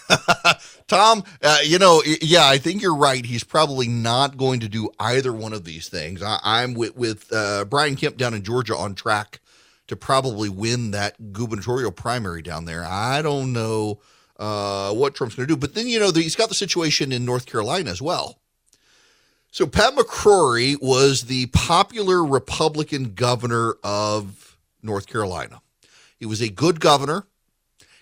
Tom, 0.86 1.22
uh, 1.42 1.58
you 1.64 1.78
know, 1.78 2.02
yeah, 2.20 2.46
I 2.46 2.58
think 2.58 2.82
you're 2.82 2.96
right. 2.96 3.24
He's 3.24 3.44
probably 3.44 3.86
not 3.86 4.36
going 4.36 4.60
to 4.60 4.68
do 4.68 4.90
either 4.98 5.32
one 5.32 5.52
of 5.52 5.64
these 5.64 5.88
things. 5.88 6.22
I, 6.22 6.62
am 6.62 6.74
with, 6.74 6.96
with 6.96 7.32
uh, 7.32 7.64
Brian 7.64 7.96
Kemp 7.96 8.16
down 8.16 8.34
in 8.34 8.42
Georgia 8.42 8.76
on 8.76 8.94
track 8.94 9.40
to 9.86 9.96
probably 9.96 10.48
win 10.48 10.90
that 10.92 11.32
gubernatorial 11.32 11.92
primary 11.92 12.42
down 12.42 12.64
there. 12.64 12.84
I 12.84 13.22
don't 13.22 13.52
know 13.52 14.00
uh, 14.36 14.92
what 14.92 15.14
Trump's 15.14 15.36
going 15.36 15.46
to 15.46 15.54
do, 15.54 15.58
but 15.58 15.74
then 15.74 15.86
you 15.86 16.00
know 16.00 16.10
he's 16.12 16.36
got 16.36 16.48
the 16.48 16.54
situation 16.54 17.12
in 17.12 17.24
North 17.24 17.46
Carolina 17.46 17.90
as 17.90 18.02
well. 18.02 18.39
So 19.52 19.66
Pat 19.66 19.96
McCrory 19.96 20.80
was 20.80 21.22
the 21.22 21.46
popular 21.46 22.24
Republican 22.24 23.14
governor 23.14 23.74
of 23.82 24.56
North 24.82 25.08
Carolina. 25.08 25.60
He 26.18 26.26
was 26.26 26.40
a 26.40 26.48
good 26.48 26.78
governor. 26.78 27.26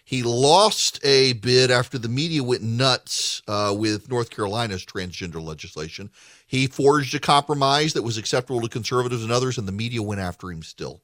He 0.04 0.22
lost 0.22 1.00
a 1.04 1.34
bid 1.34 1.70
after 1.70 1.98
the 1.98 2.08
media 2.08 2.42
went 2.42 2.62
nuts 2.62 3.42
uh, 3.48 3.74
with 3.76 4.10
North 4.10 4.30
Carolina's 4.30 4.84
transgender 4.84 5.42
legislation. 5.42 6.10
He 6.46 6.66
forged 6.66 7.14
a 7.14 7.18
compromise 7.18 7.92
that 7.92 8.02
was 8.02 8.18
acceptable 8.18 8.60
to 8.62 8.68
conservatives 8.68 9.22
and 9.22 9.32
others, 9.32 9.58
and 9.58 9.68
the 9.68 9.72
media 9.72 10.02
went 10.02 10.20
after 10.20 10.50
him 10.50 10.62
still. 10.62 11.02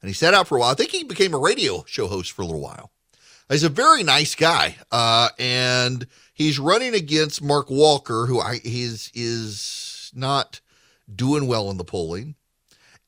And 0.00 0.08
he 0.08 0.14
sat 0.14 0.34
out 0.34 0.48
for 0.48 0.56
a 0.56 0.60
while. 0.60 0.70
I 0.70 0.74
think 0.74 0.90
he 0.90 1.04
became 1.04 1.34
a 1.34 1.38
radio 1.38 1.84
show 1.86 2.08
host 2.08 2.32
for 2.32 2.42
a 2.42 2.44
little 2.44 2.60
while. 2.60 2.90
He's 3.48 3.64
a 3.64 3.68
very 3.68 4.02
nice 4.02 4.34
guy, 4.34 4.76
uh, 4.90 5.28
and 5.38 6.06
he's 6.32 6.58
running 6.58 6.94
against 6.94 7.42
Mark 7.42 7.70
Walker, 7.70 8.26
who 8.26 8.40
I, 8.40 8.60
is 8.64 9.10
is 9.14 10.10
not 10.14 10.60
doing 11.12 11.46
well 11.46 11.70
in 11.70 11.76
the 11.76 11.84
polling, 11.84 12.34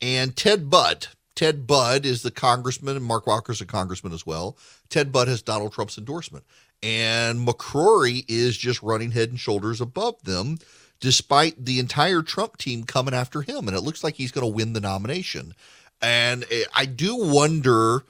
and 0.01 0.37
Ted 0.37 0.71
Budd. 0.71 1.09
Ted 1.35 1.67
Budd 1.67 2.07
is 2.07 2.23
the 2.23 2.31
congressman, 2.31 2.97
and 2.97 3.05
Mark 3.05 3.27
Walker's 3.27 3.61
a 3.61 3.67
congressman 3.67 4.13
as 4.13 4.25
well. 4.25 4.57
Ted 4.89 5.11
Budd 5.11 5.29
has 5.29 5.43
Donald 5.43 5.73
Trump's 5.73 5.99
endorsement. 5.99 6.45
And 6.83 7.47
McCrory 7.47 8.25
is 8.29 8.57
just 8.57 8.83
running 8.83 9.13
head 9.13 9.31
and 9.31 9.41
shoulders 9.41 9.81
above 9.81 10.23
them, 10.25 10.59
despite 11.01 11.65
the 11.65 11.79
entire 11.79 12.23
Trump 12.23 12.59
team 12.59 12.85
coming 12.85 13.15
after 13.15 13.41
him. 13.41 13.67
And 13.67 13.77
it 13.77 13.81
looks 13.81 14.05
like 14.05 14.15
he's 14.15 14.31
going 14.31 14.47
to 14.47 14.55
win 14.55 14.75
the 14.75 14.81
nomination. 14.81 15.55
And 16.03 16.45
eh, 16.51 16.65
I 16.75 16.85
do 16.85 17.17
wonder 17.17 18.05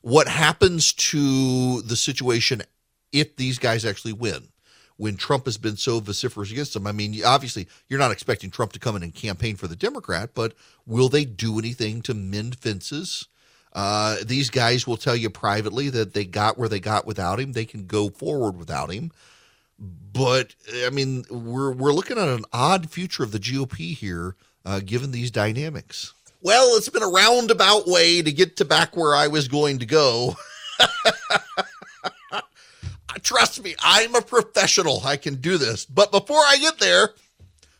what 0.00 0.26
happens 0.26 0.92
to 0.92 1.80
the 1.82 1.94
situation 1.94 2.62
if 3.12 3.36
these 3.36 3.58
guys 3.58 3.84
actually 3.84 4.12
win 4.14 4.48
when 4.96 5.16
Trump 5.16 5.46
has 5.46 5.58
been 5.58 5.76
so 5.76 6.00
vociferous 6.00 6.52
against 6.52 6.74
them. 6.74 6.86
I 6.86 6.92
mean, 6.92 7.24
obviously, 7.24 7.66
you're 7.88 7.98
not 7.98 8.12
expecting 8.12 8.50
Trump 8.50 8.72
to 8.72 8.78
come 8.78 8.94
in 8.94 9.02
and 9.02 9.14
campaign 9.14 9.56
for 9.56 9.66
the 9.66 9.76
Democrat, 9.76 10.30
but 10.34 10.54
will 10.86 11.08
they 11.08 11.24
do 11.24 11.58
anything 11.58 12.02
to 12.02 12.14
mend 12.14 12.56
fences? 12.56 13.26
Uh, 13.72 14.16
these 14.24 14.50
guys 14.50 14.86
will 14.86 14.96
tell 14.96 15.16
you 15.16 15.30
privately 15.30 15.88
that 15.88 16.12
they 16.14 16.24
got 16.24 16.58
where 16.58 16.68
they 16.68 16.80
got 16.80 17.06
without 17.06 17.40
him. 17.40 17.52
They 17.52 17.64
can 17.64 17.86
go 17.86 18.10
forward 18.10 18.56
without 18.56 18.90
him. 18.92 19.12
but 19.78 20.54
I 20.84 20.90
mean, 20.90 21.24
we're 21.30 21.72
we're 21.72 21.92
looking 21.92 22.18
at 22.18 22.28
an 22.28 22.44
odd 22.52 22.90
future 22.90 23.22
of 23.22 23.32
the 23.32 23.40
GOP 23.40 23.96
here, 23.96 24.36
uh, 24.64 24.80
given 24.84 25.10
these 25.10 25.30
dynamics. 25.30 26.12
Well, 26.42 26.76
it's 26.76 26.88
been 26.88 27.02
a 27.02 27.08
roundabout 27.08 27.86
way 27.86 28.20
to 28.20 28.30
get 28.30 28.56
to 28.58 28.64
back 28.64 28.96
where 28.96 29.14
I 29.14 29.28
was 29.28 29.48
going 29.48 29.78
to 29.78 29.86
go. 29.86 30.36
Trust 33.22 33.62
me, 33.62 33.74
I'm 33.80 34.14
a 34.14 34.22
professional. 34.22 35.02
I 35.04 35.16
can 35.16 35.36
do 35.36 35.58
this. 35.58 35.84
But 35.84 36.10
before 36.10 36.38
I 36.38 36.58
get 36.58 36.78
there, 36.78 37.10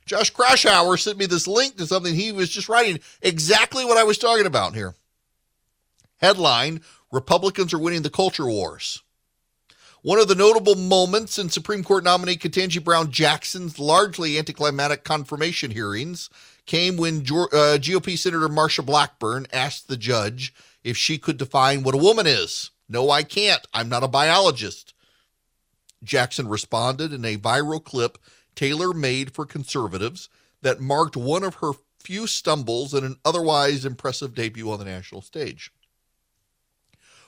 Josh 0.06 0.32
Kraushaar 0.32 0.98
sent 0.98 1.18
me 1.18 1.26
this 1.26 1.46
link 1.46 1.76
to 1.76 1.86
something 1.86 2.14
he 2.14 2.32
was 2.32 2.50
just 2.50 2.68
writing 2.68 3.00
exactly 3.20 3.84
what 3.84 3.98
I 3.98 4.04
was 4.04 4.18
talking 4.18 4.46
about 4.46 4.74
here. 4.74 4.94
Headline 6.18 6.80
Republicans 7.10 7.74
are 7.74 7.78
winning 7.78 8.02
the 8.02 8.10
culture 8.10 8.46
wars. 8.46 9.02
One 10.02 10.18
of 10.18 10.26
the 10.26 10.34
notable 10.34 10.74
moments 10.74 11.38
in 11.38 11.48
Supreme 11.48 11.84
Court 11.84 12.02
nominee 12.02 12.36
Ketanji 12.36 12.82
Brown 12.82 13.12
Jackson's 13.12 13.78
largely 13.78 14.36
anticlimactic 14.36 15.04
confirmation 15.04 15.70
hearings 15.70 16.28
came 16.66 16.96
when 16.96 17.20
uh, 17.20 17.78
GOP 17.78 18.18
Senator 18.18 18.48
Marsha 18.48 18.84
Blackburn 18.84 19.46
asked 19.52 19.86
the 19.86 19.96
judge 19.96 20.52
if 20.82 20.96
she 20.96 21.18
could 21.18 21.36
define 21.36 21.84
what 21.84 21.94
a 21.94 21.98
woman 21.98 22.26
is. 22.26 22.70
No, 22.88 23.10
I 23.10 23.22
can't. 23.22 23.64
I'm 23.72 23.88
not 23.88 24.02
a 24.02 24.08
biologist. 24.08 24.91
Jackson 26.02 26.48
responded 26.48 27.12
in 27.12 27.24
a 27.24 27.36
viral 27.36 27.82
clip 27.82 28.18
Taylor 28.54 28.92
made 28.92 29.34
for 29.34 29.46
conservatives 29.46 30.28
that 30.60 30.80
marked 30.80 31.16
one 31.16 31.42
of 31.42 31.56
her 31.56 31.72
few 32.00 32.26
stumbles 32.26 32.94
in 32.94 33.04
an 33.04 33.16
otherwise 33.24 33.84
impressive 33.84 34.34
debut 34.34 34.70
on 34.70 34.78
the 34.78 34.84
national 34.84 35.22
stage. 35.22 35.72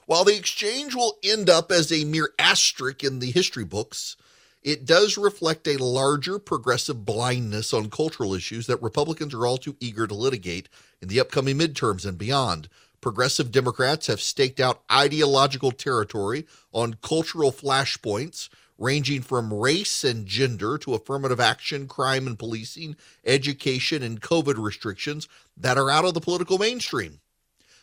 While 0.07 0.25
the 0.25 0.37
exchange 0.37 0.95
will 0.95 1.19
end 1.25 1.49
up 1.49 1.73
as 1.73 1.91
a 1.91 2.05
mere 2.05 2.31
asterisk 2.39 3.03
in 3.03 3.21
the 3.21 3.31
history 3.31 3.65
books, 3.65 4.17
it 4.63 4.85
does 4.85 5.17
reflect 5.17 5.67
a 5.69 5.83
larger 5.83 6.39
progressive 6.39 7.05
blindness 7.05 7.73
on 7.73 7.91
cultural 7.91 8.35
issues 8.35 8.67
that 8.67 8.83
Republicans 8.83 9.35
are 9.35 9.47
all 9.47 9.59
too 9.59 9.77
eager 9.81 10.07
to 10.07 10.15
litigate 10.15 10.69
in 11.01 11.09
the 11.09 11.21
upcoming 11.21 11.59
midterms 11.59 12.07
and 12.07 12.19
beyond. 12.19 12.69
Progressive 13.01 13.53
Democrats 13.53 14.07
have 14.07 14.21
staked 14.21 14.61
out 14.61 14.83
ideological 14.91 15.71
territory 15.71 16.47
on 16.73 16.97
cultural 17.03 17.53
flashpoints 17.53 18.49
ranging 18.79 19.23
from 19.23 19.53
race 19.53 20.05
and 20.05 20.27
gender 20.27 20.79
to 20.79 20.95
affirmative 20.95 21.41
action, 21.41 21.87
crime 21.87 22.27
and 22.27 22.39
policing, 22.39 22.97
education, 23.25 24.03
and 24.03 24.21
COVID 24.21 24.63
restrictions 24.63 25.29
that 25.57 25.79
are 25.79 25.91
out 25.91 26.05
of 26.05 26.15
the 26.15 26.21
political 26.21 26.59
mainstream. 26.59 27.21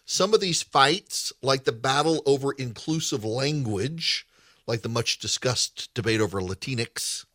Some 0.06 0.34
of 0.34 0.42
these 0.42 0.62
fights, 0.62 1.32
like 1.42 1.64
the 1.64 1.72
battle 1.72 2.22
over 2.26 2.52
inclusive 2.52 3.24
language, 3.24 4.28
like 4.68 4.82
the 4.82 4.90
much 4.90 5.20
discussed 5.20 5.94
debate 5.94 6.20
over 6.20 6.42
Latinx, 6.42 7.26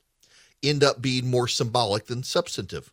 end 0.62 0.84
up 0.84 1.00
being 1.00 1.30
more 1.30 1.48
symbolic 1.48 2.06
than 2.06 2.22
substantive. 2.22 2.92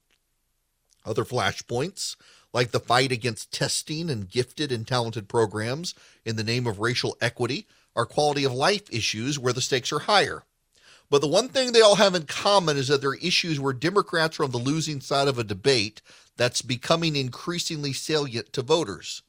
Other 1.05 1.25
flashpoints, 1.25 2.15
like 2.53 2.71
the 2.71 2.79
fight 2.79 3.11
against 3.11 3.51
testing 3.51 4.09
and 4.09 4.29
gifted 4.29 4.71
and 4.71 4.87
talented 4.87 5.27
programs 5.27 5.93
in 6.23 6.35
the 6.35 6.43
name 6.43 6.67
of 6.67 6.79
racial 6.79 7.17
equity, 7.19 7.67
are 7.95 8.05
quality 8.05 8.43
of 8.43 8.53
life 8.53 8.91
issues 8.91 9.37
where 9.37 9.53
the 9.53 9.61
stakes 9.61 9.91
are 9.91 9.99
higher. 9.99 10.43
But 11.13 11.21
the 11.21 11.27
one 11.27 11.47
thing 11.47 11.73
they 11.73 11.81
all 11.81 11.97
have 11.97 12.15
in 12.15 12.23
common 12.23 12.75
is 12.75 12.87
that 12.87 13.01
they're 13.01 13.13
issues 13.13 13.59
where 13.59 13.71
Democrats 13.71 14.39
are 14.39 14.45
on 14.45 14.49
the 14.49 14.57
losing 14.57 14.99
side 14.99 15.27
of 15.27 15.37
a 15.37 15.43
debate 15.43 16.01
that's 16.37 16.63
becoming 16.63 17.15
increasingly 17.15 17.93
salient 17.93 18.51
to 18.53 18.63
voters. 18.63 19.21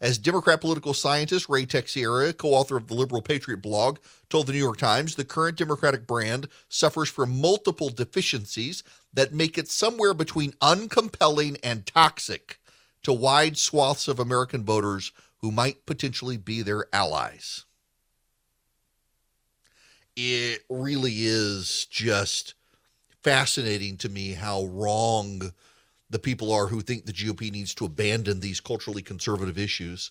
As 0.00 0.18
Democrat 0.18 0.60
political 0.60 0.92
scientist 0.92 1.46
Ruy 1.46 1.68
Teixeira, 1.68 2.32
co 2.32 2.48
author 2.48 2.76
of 2.76 2.88
the 2.88 2.94
Liberal 2.94 3.22
Patriot 3.22 3.62
blog, 3.62 3.98
told 4.28 4.48
the 4.48 4.52
New 4.52 4.58
York 4.58 4.78
Times, 4.78 5.14
the 5.14 5.24
current 5.24 5.56
Democratic 5.56 6.04
brand 6.04 6.48
suffers 6.68 7.08
from 7.08 7.40
multiple 7.40 7.90
deficiencies 7.90 8.82
that 9.14 9.32
make 9.32 9.56
it 9.56 9.68
somewhere 9.68 10.14
between 10.14 10.54
uncompelling 10.60 11.58
and 11.62 11.86
toxic 11.86 12.58
to 13.04 13.12
wide 13.12 13.56
swaths 13.56 14.08
of 14.08 14.18
American 14.18 14.64
voters 14.64 15.12
who 15.42 15.52
might 15.52 15.86
potentially 15.86 16.36
be 16.36 16.60
their 16.62 16.86
allies 16.92 17.66
it 20.20 20.64
really 20.68 21.14
is 21.20 21.86
just 21.90 22.54
fascinating 23.22 23.96
to 23.98 24.08
me 24.08 24.32
how 24.32 24.64
wrong 24.66 25.52
the 26.10 26.18
people 26.18 26.52
are 26.52 26.66
who 26.66 26.82
think 26.82 27.06
the 27.06 27.12
GOP 27.12 27.50
needs 27.50 27.74
to 27.74 27.86
abandon 27.86 28.40
these 28.40 28.60
culturally 28.60 29.00
conservative 29.00 29.56
issues. 29.56 30.10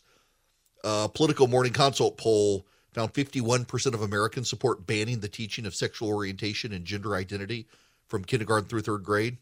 A 0.84 1.10
Politico 1.10 1.45
Morning 1.45 1.74
Consult 1.74 2.17
poll 2.17 2.65
found 2.91 3.13
51% 3.13 3.93
of 3.93 4.02
Americans 4.02 4.50
support 4.50 4.88
banning 4.88 5.19
the 5.19 5.28
teaching 5.28 5.67
of 5.67 5.76
sexual 5.76 6.10
orientation 6.10 6.74
and 6.74 6.86
gender 6.86 7.15
identity 7.15 7.67
from 8.08 8.24
kindergarten 8.24 8.67
through 8.67 8.82
third 8.82 9.04
grade. 9.04 9.38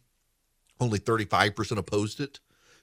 Only 0.82 1.00
35% 1.00 1.78
opposed 1.78 2.20
it. 2.20 2.42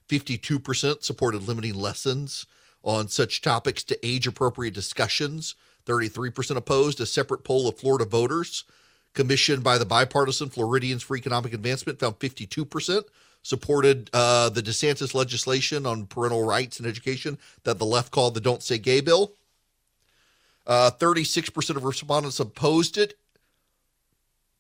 52% 0.09 1.03
supported 1.03 1.47
limiting 1.47 1.75
lessons 1.75 2.47
on 2.83 3.09
such 3.09 3.43
topics 3.43 3.85
to 3.85 4.07
age 4.07 4.27
appropriate 4.27 4.75
discussions 4.75 5.55
33% 5.87 6.57
opposed. 6.57 7.01
A 7.01 7.07
separate 7.07 7.45
poll 7.45 7.69
of 7.69 7.79
Florida 7.79 8.05
voters 8.05 8.65
commissioned 9.15 9.63
by 9.63 9.79
the 9.79 9.87
bipartisan 9.87 10.49
Floridians 10.49 11.03
for 11.03 11.17
Economic 11.17 11.53
Advancement 11.53 12.01
found 12.01 12.19
52% 12.19 13.05
supported 13.43 14.11
uh, 14.13 14.49
the 14.49 14.63
DeSantis 14.63 15.15
legislation 15.15 15.87
on 15.87 16.07
parental 16.07 16.43
rights 16.43 16.79
and 16.79 16.89
education 16.89 17.39
that 17.63 17.79
the 17.79 17.85
left 17.85 18.11
called 18.11 18.35
the 18.35 18.41
Don't 18.41 18.63
Say 18.63 18.79
Gay 18.79 19.01
bill. 19.01 19.33
Uh, 20.67 20.91
36% 20.99 21.77
of 21.77 21.85
respondents 21.85 22.41
opposed 22.41 22.97
it. 22.97 23.19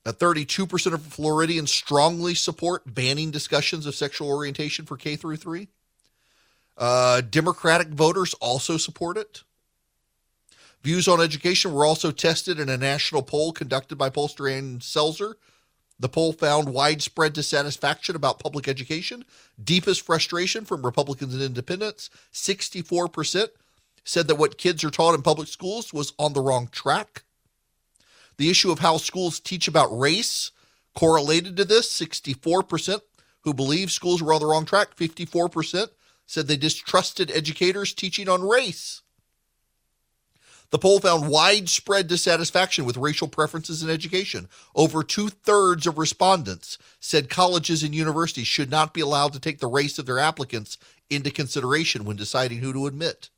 Uh, 0.06 0.12
32% 0.12 0.92
of 0.92 1.02
Floridians 1.02 1.72
strongly 1.72 2.34
support 2.34 2.82
banning 2.94 3.30
discussions 3.30 3.86
of 3.86 3.94
sexual 3.94 4.28
orientation 4.28 4.84
for 4.84 4.98
K 4.98 5.16
through 5.16 5.36
3. 5.36 5.66
Uh, 6.76 7.22
Democratic 7.22 7.88
voters 7.88 8.34
also 8.34 8.76
support 8.76 9.16
it. 9.16 9.44
Views 10.84 11.08
on 11.08 11.18
education 11.18 11.72
were 11.72 11.86
also 11.86 12.10
tested 12.10 12.60
in 12.60 12.68
a 12.68 12.76
national 12.76 13.22
poll 13.22 13.52
conducted 13.52 13.96
by 13.96 14.10
pollster 14.10 14.52
Ann 14.52 14.80
Selzer. 14.80 15.32
The 15.98 16.10
poll 16.10 16.34
found 16.34 16.74
widespread 16.74 17.32
dissatisfaction 17.32 18.14
about 18.14 18.38
public 18.38 18.68
education, 18.68 19.24
deepest 19.62 20.02
frustration 20.02 20.66
from 20.66 20.84
Republicans 20.84 21.32
and 21.32 21.42
independents. 21.42 22.10
64% 22.34 23.48
said 24.04 24.28
that 24.28 24.34
what 24.34 24.58
kids 24.58 24.84
are 24.84 24.90
taught 24.90 25.14
in 25.14 25.22
public 25.22 25.48
schools 25.48 25.94
was 25.94 26.12
on 26.18 26.34
the 26.34 26.42
wrong 26.42 26.68
track. 26.70 27.22
The 28.36 28.50
issue 28.50 28.70
of 28.70 28.80
how 28.80 28.98
schools 28.98 29.40
teach 29.40 29.66
about 29.66 29.98
race 29.98 30.50
correlated 30.94 31.56
to 31.56 31.64
this 31.64 31.90
64% 31.98 33.00
who 33.40 33.54
believe 33.54 33.90
schools 33.90 34.22
were 34.22 34.34
on 34.34 34.40
the 34.40 34.46
wrong 34.46 34.66
track, 34.66 34.94
54% 34.96 35.88
said 36.26 36.46
they 36.46 36.58
distrusted 36.58 37.30
educators 37.30 37.94
teaching 37.94 38.28
on 38.28 38.46
race. 38.46 39.00
The 40.74 40.78
poll 40.80 40.98
found 40.98 41.28
widespread 41.28 42.08
dissatisfaction 42.08 42.84
with 42.84 42.96
racial 42.96 43.28
preferences 43.28 43.84
in 43.84 43.88
education. 43.88 44.48
Over 44.74 45.04
two 45.04 45.28
thirds 45.28 45.86
of 45.86 45.98
respondents 45.98 46.78
said 46.98 47.30
colleges 47.30 47.84
and 47.84 47.94
universities 47.94 48.48
should 48.48 48.72
not 48.72 48.92
be 48.92 49.00
allowed 49.00 49.34
to 49.34 49.38
take 49.38 49.60
the 49.60 49.68
race 49.68 50.00
of 50.00 50.06
their 50.06 50.18
applicants 50.18 50.76
into 51.08 51.30
consideration 51.30 52.04
when 52.04 52.16
deciding 52.16 52.58
who 52.58 52.72
to 52.72 52.88
admit. 52.88 53.30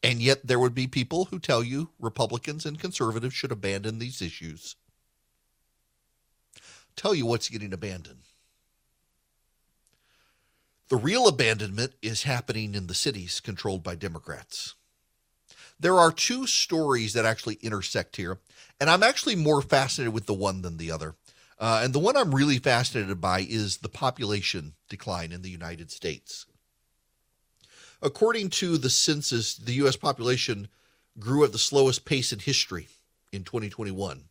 And 0.00 0.22
yet, 0.22 0.46
there 0.46 0.60
would 0.60 0.72
be 0.72 0.86
people 0.86 1.24
who 1.24 1.40
tell 1.40 1.64
you 1.64 1.90
Republicans 1.98 2.64
and 2.64 2.78
conservatives 2.78 3.34
should 3.34 3.50
abandon 3.50 3.98
these 3.98 4.22
issues. 4.22 4.76
Tell 6.94 7.16
you 7.16 7.26
what's 7.26 7.48
getting 7.48 7.72
abandoned 7.72 8.29
the 10.90 10.96
real 10.96 11.28
abandonment 11.28 11.94
is 12.02 12.24
happening 12.24 12.74
in 12.74 12.88
the 12.88 12.94
cities 12.94 13.40
controlled 13.40 13.82
by 13.82 13.94
Democrats. 13.94 14.74
There 15.78 15.96
are 15.96 16.12
two 16.12 16.46
stories 16.46 17.14
that 17.14 17.24
actually 17.24 17.58
intersect 17.62 18.16
here, 18.16 18.38
and 18.80 18.90
I'm 18.90 19.04
actually 19.04 19.36
more 19.36 19.62
fascinated 19.62 20.12
with 20.12 20.26
the 20.26 20.34
one 20.34 20.62
than 20.62 20.76
the 20.76 20.90
other. 20.90 21.14
Uh, 21.58 21.80
and 21.84 21.94
the 21.94 22.00
one 22.00 22.16
I'm 22.16 22.34
really 22.34 22.58
fascinated 22.58 23.20
by 23.20 23.46
is 23.48 23.78
the 23.78 23.88
population 23.88 24.74
decline 24.88 25.30
in 25.30 25.42
the 25.42 25.48
United 25.48 25.92
States. 25.92 26.44
According 28.02 28.50
to 28.50 28.76
the 28.76 28.90
census, 28.90 29.54
the 29.54 29.74
U.S. 29.74 29.94
population 29.94 30.68
grew 31.18 31.44
at 31.44 31.52
the 31.52 31.58
slowest 31.58 32.04
pace 32.04 32.32
in 32.32 32.40
history 32.40 32.88
in 33.30 33.44
2021. 33.44 34.24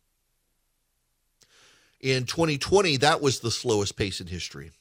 In 2.00 2.24
2020, 2.24 2.98
that 2.98 3.22
was 3.22 3.40
the 3.40 3.50
slowest 3.50 3.96
pace 3.96 4.20
in 4.20 4.26
history 4.26 4.72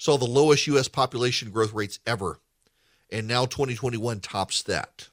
saw 0.00 0.16
the 0.16 0.24
lowest 0.24 0.66
U.S. 0.66 0.88
population 0.88 1.50
growth 1.50 1.74
rates 1.74 2.00
ever. 2.06 2.40
And 3.12 3.28
now 3.28 3.44
2021 3.44 4.20
tops 4.20 4.62
that. 4.62 5.10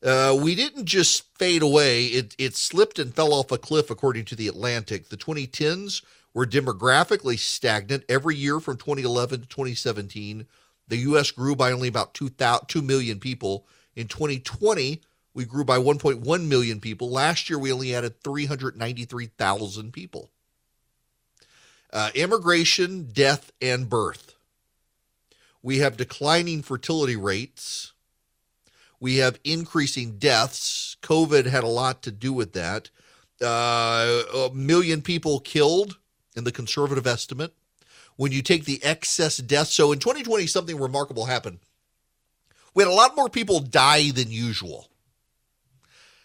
Uh, 0.00 0.38
we 0.40 0.54
didn't 0.54 0.84
just 0.84 1.36
fade 1.36 1.62
away, 1.62 2.04
it, 2.04 2.36
it 2.38 2.54
slipped 2.54 3.00
and 3.00 3.12
fell 3.12 3.34
off 3.34 3.50
a 3.50 3.58
cliff, 3.58 3.90
according 3.90 4.24
to 4.26 4.36
The 4.36 4.46
Atlantic. 4.46 5.08
The 5.08 5.16
2010s 5.16 6.02
were 6.32 6.46
demographically 6.46 7.36
stagnant 7.36 8.04
every 8.08 8.36
year 8.36 8.60
from 8.60 8.76
2011 8.76 9.40
to 9.40 9.46
2017. 9.48 10.46
The 10.86 10.96
U.S. 10.98 11.32
grew 11.32 11.56
by 11.56 11.72
only 11.72 11.88
about 11.88 12.14
2, 12.14 12.30
2 12.68 12.82
million 12.82 13.18
people. 13.18 13.66
In 13.96 14.06
2020, 14.06 15.00
We 15.34 15.44
grew 15.44 15.64
by 15.64 15.78
1.1 15.78 16.46
million 16.46 16.78
people. 16.78 17.10
Last 17.10 17.50
year, 17.50 17.58
we 17.58 17.72
only 17.72 17.92
added 17.92 18.22
393,000 18.22 19.92
people. 19.92 20.30
Uh, 21.94 22.10
immigration, 22.16 23.04
death, 23.12 23.52
and 23.62 23.88
birth. 23.88 24.34
We 25.62 25.78
have 25.78 25.96
declining 25.96 26.62
fertility 26.62 27.14
rates. 27.14 27.92
We 28.98 29.18
have 29.18 29.38
increasing 29.44 30.18
deaths. 30.18 30.96
COVID 31.02 31.46
had 31.46 31.62
a 31.62 31.68
lot 31.68 32.02
to 32.02 32.10
do 32.10 32.32
with 32.32 32.52
that. 32.54 32.90
Uh, 33.40 34.22
a 34.34 34.50
million 34.52 35.02
people 35.02 35.38
killed 35.38 35.98
in 36.34 36.42
the 36.42 36.50
conservative 36.50 37.06
estimate. 37.06 37.54
When 38.16 38.32
you 38.32 38.42
take 38.42 38.64
the 38.64 38.82
excess 38.82 39.36
deaths, 39.36 39.72
so 39.72 39.92
in 39.92 40.00
2020, 40.00 40.48
something 40.48 40.78
remarkable 40.78 41.26
happened. 41.26 41.60
We 42.74 42.82
had 42.82 42.90
a 42.90 42.94
lot 42.94 43.14
more 43.14 43.28
people 43.28 43.60
die 43.60 44.10
than 44.10 44.32
usual. 44.32 44.88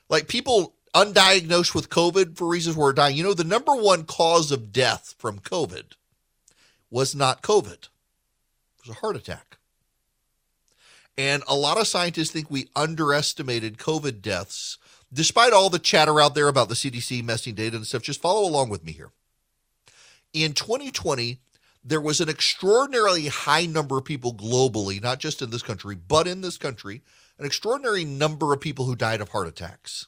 Like 0.10 0.28
people 0.28 0.74
undiagnosed 1.06 1.74
with 1.74 1.90
COVID 1.90 2.36
for 2.36 2.48
reasons 2.48 2.76
were 2.76 2.94
dying. 2.94 3.16
You 3.16 3.24
know, 3.24 3.34
the 3.34 3.44
number 3.44 3.74
one 3.74 4.04
cause 4.04 4.52
of 4.52 4.72
death 4.74 5.16
from 5.18 5.40
COVID 5.40 5.94
was 6.90 7.16
not 7.16 7.42
COVID, 7.42 7.84
it 7.84 7.90
was 8.86 8.96
a 8.96 9.00
heart 9.00 9.16
attack. 9.16 9.58
And 11.18 11.44
a 11.48 11.56
lot 11.56 11.78
of 11.78 11.88
scientists 11.88 12.32
think 12.32 12.50
we 12.50 12.70
underestimated 12.76 13.78
COVID 13.78 14.22
deaths, 14.22 14.78
despite 15.12 15.52
all 15.52 15.70
the 15.70 15.78
chatter 15.78 16.22
out 16.22 16.34
there 16.34 16.48
about 16.48 16.70
the 16.70 16.76
CDC 16.76 17.24
messing 17.24 17.56
data 17.56 17.76
and 17.76 17.86
stuff. 17.86 18.04
Just 18.04 18.22
follow 18.22 18.48
along 18.48 18.70
with 18.70 18.86
me 18.86 18.94
here. 18.94 19.12
In 20.34 20.54
2020, 20.54 21.40
there 21.84 22.02
was 22.02 22.22
an 22.22 22.30
extraordinarily 22.30 23.28
high 23.28 23.66
number 23.66 23.98
of 23.98 24.06
people 24.06 24.34
globally, 24.34 25.02
not 25.02 25.20
just 25.20 25.42
in 25.42 25.50
this 25.50 25.62
country, 25.62 25.96
but 25.96 26.28
in 26.28 26.42
this 26.42 26.58
country, 26.58 27.02
an 27.38 27.46
extraordinary 27.46 28.06
number 28.06 28.54
of 28.54 28.62
people 28.62 28.86
who 28.86 28.96
died 28.96 29.22
of 29.22 29.30
heart 29.30 29.48
attacks. 29.48 30.08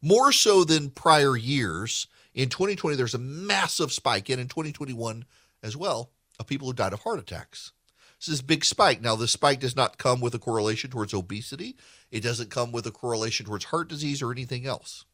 More 0.00 0.32
so 0.32 0.64
than 0.64 0.90
prior 0.90 1.36
years. 1.36 2.06
In 2.34 2.48
2020, 2.48 2.96
there's 2.96 3.14
a 3.14 3.18
massive 3.18 3.92
spike, 3.92 4.28
and 4.28 4.40
in 4.40 4.48
2021 4.48 5.24
as 5.62 5.76
well, 5.76 6.10
of 6.38 6.46
people 6.46 6.68
who 6.68 6.72
died 6.72 6.92
of 6.92 7.00
heart 7.00 7.18
attacks. 7.18 7.72
This 8.20 8.28
is 8.28 8.42
big 8.42 8.64
spike. 8.64 9.00
Now, 9.00 9.16
the 9.16 9.28
spike 9.28 9.60
does 9.60 9.76
not 9.76 9.98
come 9.98 10.20
with 10.20 10.34
a 10.34 10.38
correlation 10.38 10.90
towards 10.90 11.14
obesity. 11.14 11.76
It 12.10 12.22
doesn't 12.22 12.50
come 12.50 12.72
with 12.72 12.86
a 12.86 12.90
correlation 12.90 13.46
towards 13.46 13.66
heart 13.66 13.88
disease 13.88 14.22
or 14.22 14.32
anything 14.32 14.66
else. 14.66 15.04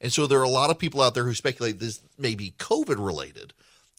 And 0.00 0.12
so 0.12 0.26
there 0.26 0.40
are 0.40 0.44
a 0.44 0.48
lot 0.48 0.70
of 0.70 0.78
people 0.78 1.00
out 1.00 1.14
there 1.14 1.24
who 1.24 1.34
speculate 1.34 1.78
this 1.78 2.02
may 2.18 2.34
be 2.34 2.54
COVID 2.58 3.04
related. 3.04 3.52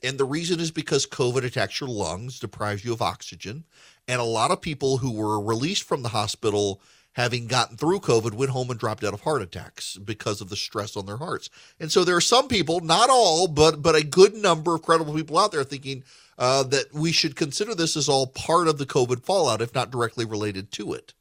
And 0.03 0.17
the 0.17 0.25
reason 0.25 0.59
is 0.59 0.71
because 0.71 1.05
COVID 1.05 1.45
attacks 1.45 1.79
your 1.79 1.89
lungs, 1.89 2.39
deprives 2.39 2.83
you 2.83 2.91
of 2.91 3.01
oxygen. 3.01 3.63
And 4.07 4.19
a 4.19 4.25
lot 4.25 4.51
of 4.51 4.61
people 4.61 4.97
who 4.97 5.13
were 5.13 5.39
released 5.39 5.83
from 5.83 6.03
the 6.03 6.09
hospital 6.09 6.81
having 7.13 7.47
gotten 7.47 7.77
through 7.77 7.99
COVID 7.99 8.33
went 8.33 8.51
home 8.51 8.69
and 8.69 8.79
dropped 8.79 9.03
out 9.03 9.13
of 9.13 9.21
heart 9.21 9.41
attacks 9.41 9.97
because 9.97 10.41
of 10.41 10.49
the 10.49 10.55
stress 10.55 10.97
on 10.97 11.05
their 11.05 11.17
hearts. 11.17 11.49
And 11.79 11.91
so 11.91 12.03
there 12.03 12.15
are 12.15 12.21
some 12.21 12.47
people, 12.47 12.79
not 12.79 13.09
all, 13.09 13.47
but 13.47 13.81
but 13.81 13.95
a 13.95 14.03
good 14.03 14.35
number 14.35 14.75
of 14.75 14.81
credible 14.81 15.13
people 15.13 15.37
out 15.37 15.51
there 15.51 15.63
thinking 15.63 16.03
uh, 16.37 16.63
that 16.63 16.93
we 16.93 17.11
should 17.11 17.35
consider 17.35 17.75
this 17.75 17.95
as 17.95 18.09
all 18.09 18.27
part 18.27 18.67
of 18.67 18.77
the 18.77 18.85
COVID 18.85 19.23
fallout, 19.23 19.61
if 19.61 19.73
not 19.73 19.91
directly 19.91 20.25
related 20.25 20.71
to 20.71 20.93
it. 20.93 21.13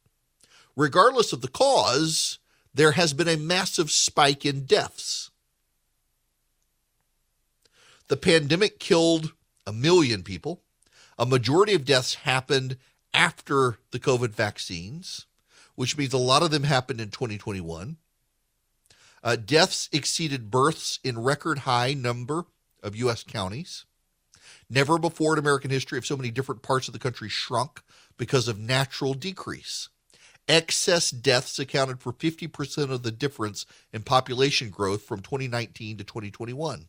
Regardless 0.75 1.33
of 1.33 1.41
the 1.41 1.47
cause, 1.47 2.39
there 2.73 2.93
has 2.93 3.13
been 3.13 3.27
a 3.27 3.37
massive 3.37 3.91
spike 3.91 4.45
in 4.45 4.65
deaths. 4.65 5.29
The 8.07 8.17
pandemic 8.17 8.79
killed 8.79 9.33
a 9.65 9.71
million 9.71 10.23
people. 10.23 10.61
A 11.17 11.25
majority 11.25 11.75
of 11.75 11.85
deaths 11.85 12.15
happened 12.15 12.77
after 13.13 13.77
the 13.91 13.99
COVID 13.99 14.31
vaccines, 14.31 15.27
which 15.75 15.97
means 15.97 16.13
a 16.13 16.17
lot 16.17 16.43
of 16.43 16.51
them 16.51 16.63
happened 16.63 17.01
in 17.01 17.09
2021. 17.09 17.97
Uh, 19.23 19.35
deaths 19.37 19.89
exceeded 19.91 20.51
births 20.51 20.99
in 21.03 21.17
record 21.17 21.59
high 21.59 21.93
number 21.93 22.45
of 22.81 22.95
U.S. 22.97 23.23
counties. 23.23 23.85
Never 24.69 24.97
before 24.97 25.33
in 25.33 25.39
American 25.39 25.71
history 25.71 25.97
have 25.97 26.05
so 26.05 26.17
many 26.17 26.31
different 26.31 26.61
parts 26.61 26.87
of 26.87 26.93
the 26.93 26.99
country 26.99 27.29
shrunk 27.29 27.81
because 28.17 28.47
of 28.47 28.59
natural 28.59 29.13
decrease. 29.13 29.89
Excess 30.47 31.09
deaths 31.09 31.57
accounted 31.57 32.01
for 32.01 32.11
50% 32.11 32.91
of 32.91 33.03
the 33.03 33.11
difference 33.11 33.65
in 33.93 34.01
population 34.03 34.69
growth 34.69 35.03
from 35.03 35.21
2019 35.21 35.97
to 35.97 36.03
2021. 36.03 36.87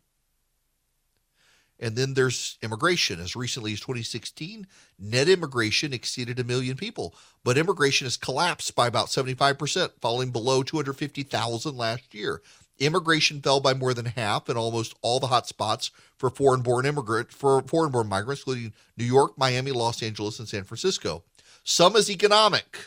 And 1.80 1.96
then 1.96 2.14
there's 2.14 2.56
immigration. 2.62 3.20
As 3.20 3.34
recently 3.34 3.72
as 3.72 3.80
2016, 3.80 4.66
net 4.98 5.28
immigration 5.28 5.92
exceeded 5.92 6.38
a 6.38 6.44
million 6.44 6.76
people, 6.76 7.14
but 7.42 7.58
immigration 7.58 8.06
has 8.06 8.16
collapsed 8.16 8.74
by 8.74 8.86
about 8.86 9.08
75%, 9.08 9.90
falling 10.00 10.30
below 10.30 10.62
250,000 10.62 11.76
last 11.76 12.14
year. 12.14 12.40
Immigration 12.78 13.40
fell 13.40 13.60
by 13.60 13.74
more 13.74 13.94
than 13.94 14.06
half 14.06 14.48
in 14.48 14.56
almost 14.56 14.94
all 15.02 15.20
the 15.20 15.28
hot 15.28 15.46
spots 15.46 15.90
for 16.16 16.30
foreign-born 16.30 16.86
immigrant 16.86 17.32
for 17.32 17.62
foreign-born 17.62 18.08
migrants, 18.08 18.42
including 18.42 18.72
New 18.96 19.04
York, 19.04 19.36
Miami, 19.36 19.70
Los 19.70 20.02
Angeles, 20.02 20.38
and 20.38 20.48
San 20.48 20.64
Francisco. 20.64 21.22
Some 21.62 21.96
is 21.96 22.10
economic, 22.10 22.78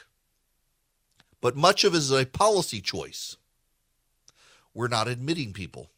but 1.39 1.55
much 1.55 1.83
of 1.83 1.93
it 1.93 1.97
is 1.97 2.11
a 2.11 2.25
policy 2.25 2.81
choice. 2.81 3.37
We're 4.73 4.87
not 4.87 5.07
admitting 5.07 5.53
people. 5.53 5.89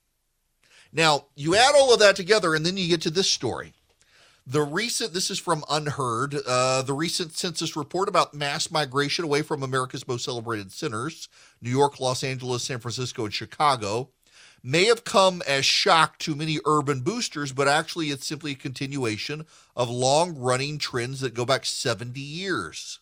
Now, 0.92 1.26
you 1.36 1.56
add 1.56 1.76
all 1.76 1.94
of 1.94 2.00
that 2.00 2.16
together, 2.16 2.56
and 2.56 2.66
then 2.66 2.78
you 2.78 2.88
get 2.88 3.02
to 3.02 3.10
this 3.10 3.30
story. 3.30 3.74
The 4.48 4.64
recent, 4.64 5.14
this 5.14 5.30
is 5.30 5.38
from 5.38 5.62
UnHerd, 5.64 6.42
uh, 6.48 6.82
the 6.82 6.94
recent 6.94 7.38
census 7.38 7.76
report 7.76 8.10
about 8.10 8.34
mass 8.34 8.72
migration 8.72 9.24
away 9.24 9.44
from 9.44 9.62
America's 9.62 10.08
most 10.08 10.26
celebrated 10.26 10.72
centers, 10.72 11.30
New 11.62 11.70
York, 11.70 12.00
Los 12.00 12.24
Angeles, 12.24 12.64
San 12.64 12.80
Francisco, 12.80 13.26
and 13.26 13.34
Chicago, 13.34 14.10
may 14.64 14.86
have 14.86 15.04
come 15.04 15.44
as 15.48 15.66
shock 15.66 16.18
to 16.20 16.36
many 16.36 16.60
urban 16.66 17.02
boosters, 17.02 17.52
but 17.52 17.68
actually 17.68 18.08
it's 18.08 18.26
simply 18.26 18.54
a 18.54 18.56
continuation 18.56 19.46
of 19.76 19.90
long 19.90 20.36
running 20.36 20.80
trends 20.80 21.20
that 21.22 21.34
go 21.36 21.46
back 21.46 21.66
70 21.66 22.20
years. 22.20 23.00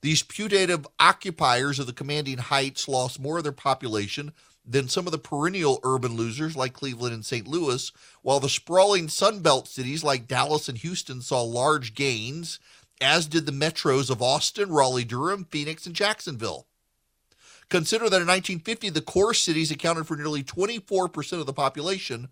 These 0.00 0.22
putative 0.22 0.86
occupiers 0.98 1.78
of 1.78 1.86
the 1.86 1.92
commanding 1.92 2.38
heights 2.38 2.88
lost 2.88 3.20
more 3.20 3.38
of 3.38 3.44
their 3.44 3.52
population 3.52 4.32
than 4.66 4.88
some 4.88 5.06
of 5.06 5.12
the 5.12 5.18
perennial 5.18 5.78
urban 5.82 6.16
losers 6.16 6.56
like 6.56 6.72
Cleveland 6.72 7.14
and 7.14 7.24
St. 7.24 7.46
Louis, 7.46 7.92
while 8.22 8.40
the 8.40 8.48
sprawling 8.48 9.08
Sunbelt 9.08 9.68
cities 9.68 10.02
like 10.02 10.26
Dallas 10.26 10.68
and 10.68 10.78
Houston 10.78 11.20
saw 11.20 11.42
large 11.42 11.94
gains, 11.94 12.58
as 13.00 13.26
did 13.26 13.44
the 13.44 13.52
metros 13.52 14.10
of 14.10 14.22
Austin, 14.22 14.70
Raleigh, 14.70 15.04
Durham, 15.04 15.46
Phoenix, 15.50 15.86
and 15.86 15.94
Jacksonville. 15.94 16.66
Consider 17.68 18.04
that 18.04 18.22
in 18.22 18.28
1950, 18.28 18.90
the 18.90 19.00
core 19.00 19.34
cities 19.34 19.70
accounted 19.70 20.06
for 20.06 20.16
nearly 20.16 20.42
24% 20.42 21.40
of 21.40 21.46
the 21.46 21.52
population, 21.52 22.28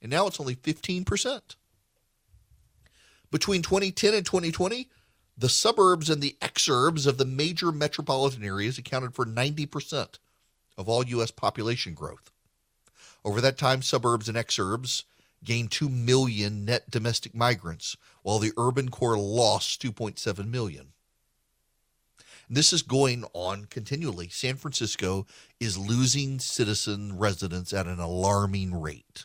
and 0.00 0.10
now 0.10 0.26
it's 0.26 0.40
only 0.40 0.54
15%. 0.54 1.56
Between 3.30 3.62
2010 3.62 4.14
and 4.14 4.24
2020, 4.24 4.88
the 5.36 5.48
suburbs 5.48 6.08
and 6.08 6.22
the 6.22 6.36
exurbs 6.40 7.06
of 7.06 7.18
the 7.18 7.24
major 7.24 7.72
metropolitan 7.72 8.44
areas 8.44 8.78
accounted 8.78 9.14
for 9.14 9.26
90% 9.26 10.18
of 10.76 10.88
all 10.88 11.04
U.S. 11.04 11.30
population 11.30 11.94
growth. 11.94 12.30
Over 13.24 13.40
that 13.40 13.58
time, 13.58 13.82
suburbs 13.82 14.28
and 14.28 14.36
exurbs 14.36 15.04
gained 15.44 15.70
2 15.70 15.88
million 15.88 16.64
net 16.64 16.90
domestic 16.90 17.34
migrants, 17.34 17.96
while 18.22 18.38
the 18.38 18.52
urban 18.56 18.88
core 18.88 19.18
lost 19.18 19.82
2.7 19.82 20.48
million. 20.48 20.88
This 22.48 22.72
is 22.72 22.82
going 22.82 23.24
on 23.32 23.64
continually. 23.64 24.28
San 24.28 24.54
Francisco 24.54 25.26
is 25.58 25.76
losing 25.76 26.38
citizen 26.38 27.18
residents 27.18 27.72
at 27.72 27.86
an 27.86 27.98
alarming 27.98 28.80
rate. 28.80 29.24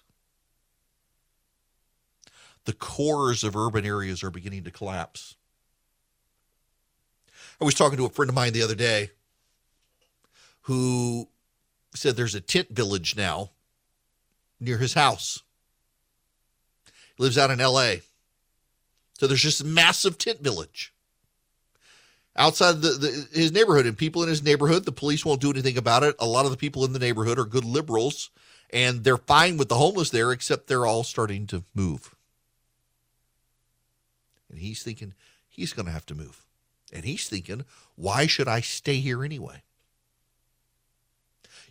The 2.65 2.73
cores 2.73 3.43
of 3.43 3.55
urban 3.55 3.85
areas 3.85 4.23
are 4.23 4.31
beginning 4.31 4.63
to 4.63 4.71
collapse. 4.71 5.35
I 7.59 7.65
was 7.65 7.75
talking 7.75 7.97
to 7.97 8.05
a 8.05 8.09
friend 8.09 8.29
of 8.29 8.35
mine 8.35 8.53
the 8.53 8.63
other 8.63 8.75
day 8.75 9.11
who 10.61 11.27
said 11.93 12.15
there's 12.15 12.35
a 12.35 12.41
tent 12.41 12.69
village 12.69 13.15
now 13.15 13.51
near 14.59 14.77
his 14.77 14.93
house. 14.93 15.41
He 17.15 17.23
lives 17.23 17.37
out 17.37 17.51
in 17.51 17.59
LA. 17.59 17.95
So 19.19 19.27
there's 19.27 19.41
just 19.41 19.61
a 19.61 19.65
massive 19.65 20.17
tent 20.17 20.41
village 20.41 20.93
outside 22.35 22.81
the, 22.81 22.89
the, 22.91 23.27
his 23.33 23.51
neighborhood. 23.51 23.85
And 23.85 23.97
people 23.97 24.23
in 24.23 24.29
his 24.29 24.43
neighborhood 24.43 24.85
the 24.85 24.91
police 24.91 25.25
won't 25.25 25.41
do 25.41 25.51
anything 25.51 25.77
about 25.77 26.03
it. 26.03 26.15
A 26.19 26.25
lot 26.25 26.45
of 26.45 26.51
the 26.51 26.57
people 26.57 26.85
in 26.85 26.93
the 26.93 26.99
neighborhood 26.99 27.37
are 27.37 27.45
good 27.45 27.65
liberals 27.65 28.29
and 28.71 29.03
they're 29.03 29.17
fine 29.17 29.57
with 29.57 29.69
the 29.69 29.75
homeless 29.75 30.09
there 30.09 30.31
except 30.31 30.67
they're 30.67 30.85
all 30.85 31.03
starting 31.03 31.45
to 31.47 31.63
move. 31.73 32.15
And 34.49 34.59
he's 34.59 34.83
thinking 34.83 35.13
he's 35.47 35.73
going 35.73 35.85
to 35.85 35.91
have 35.91 36.05
to 36.07 36.15
move. 36.15 36.43
And 36.93 37.05
he's 37.05 37.27
thinking 37.27 37.65
why 37.95 38.25
should 38.25 38.47
i 38.47 38.61
stay 38.61 38.95
here 38.95 39.23
anyway 39.23 39.61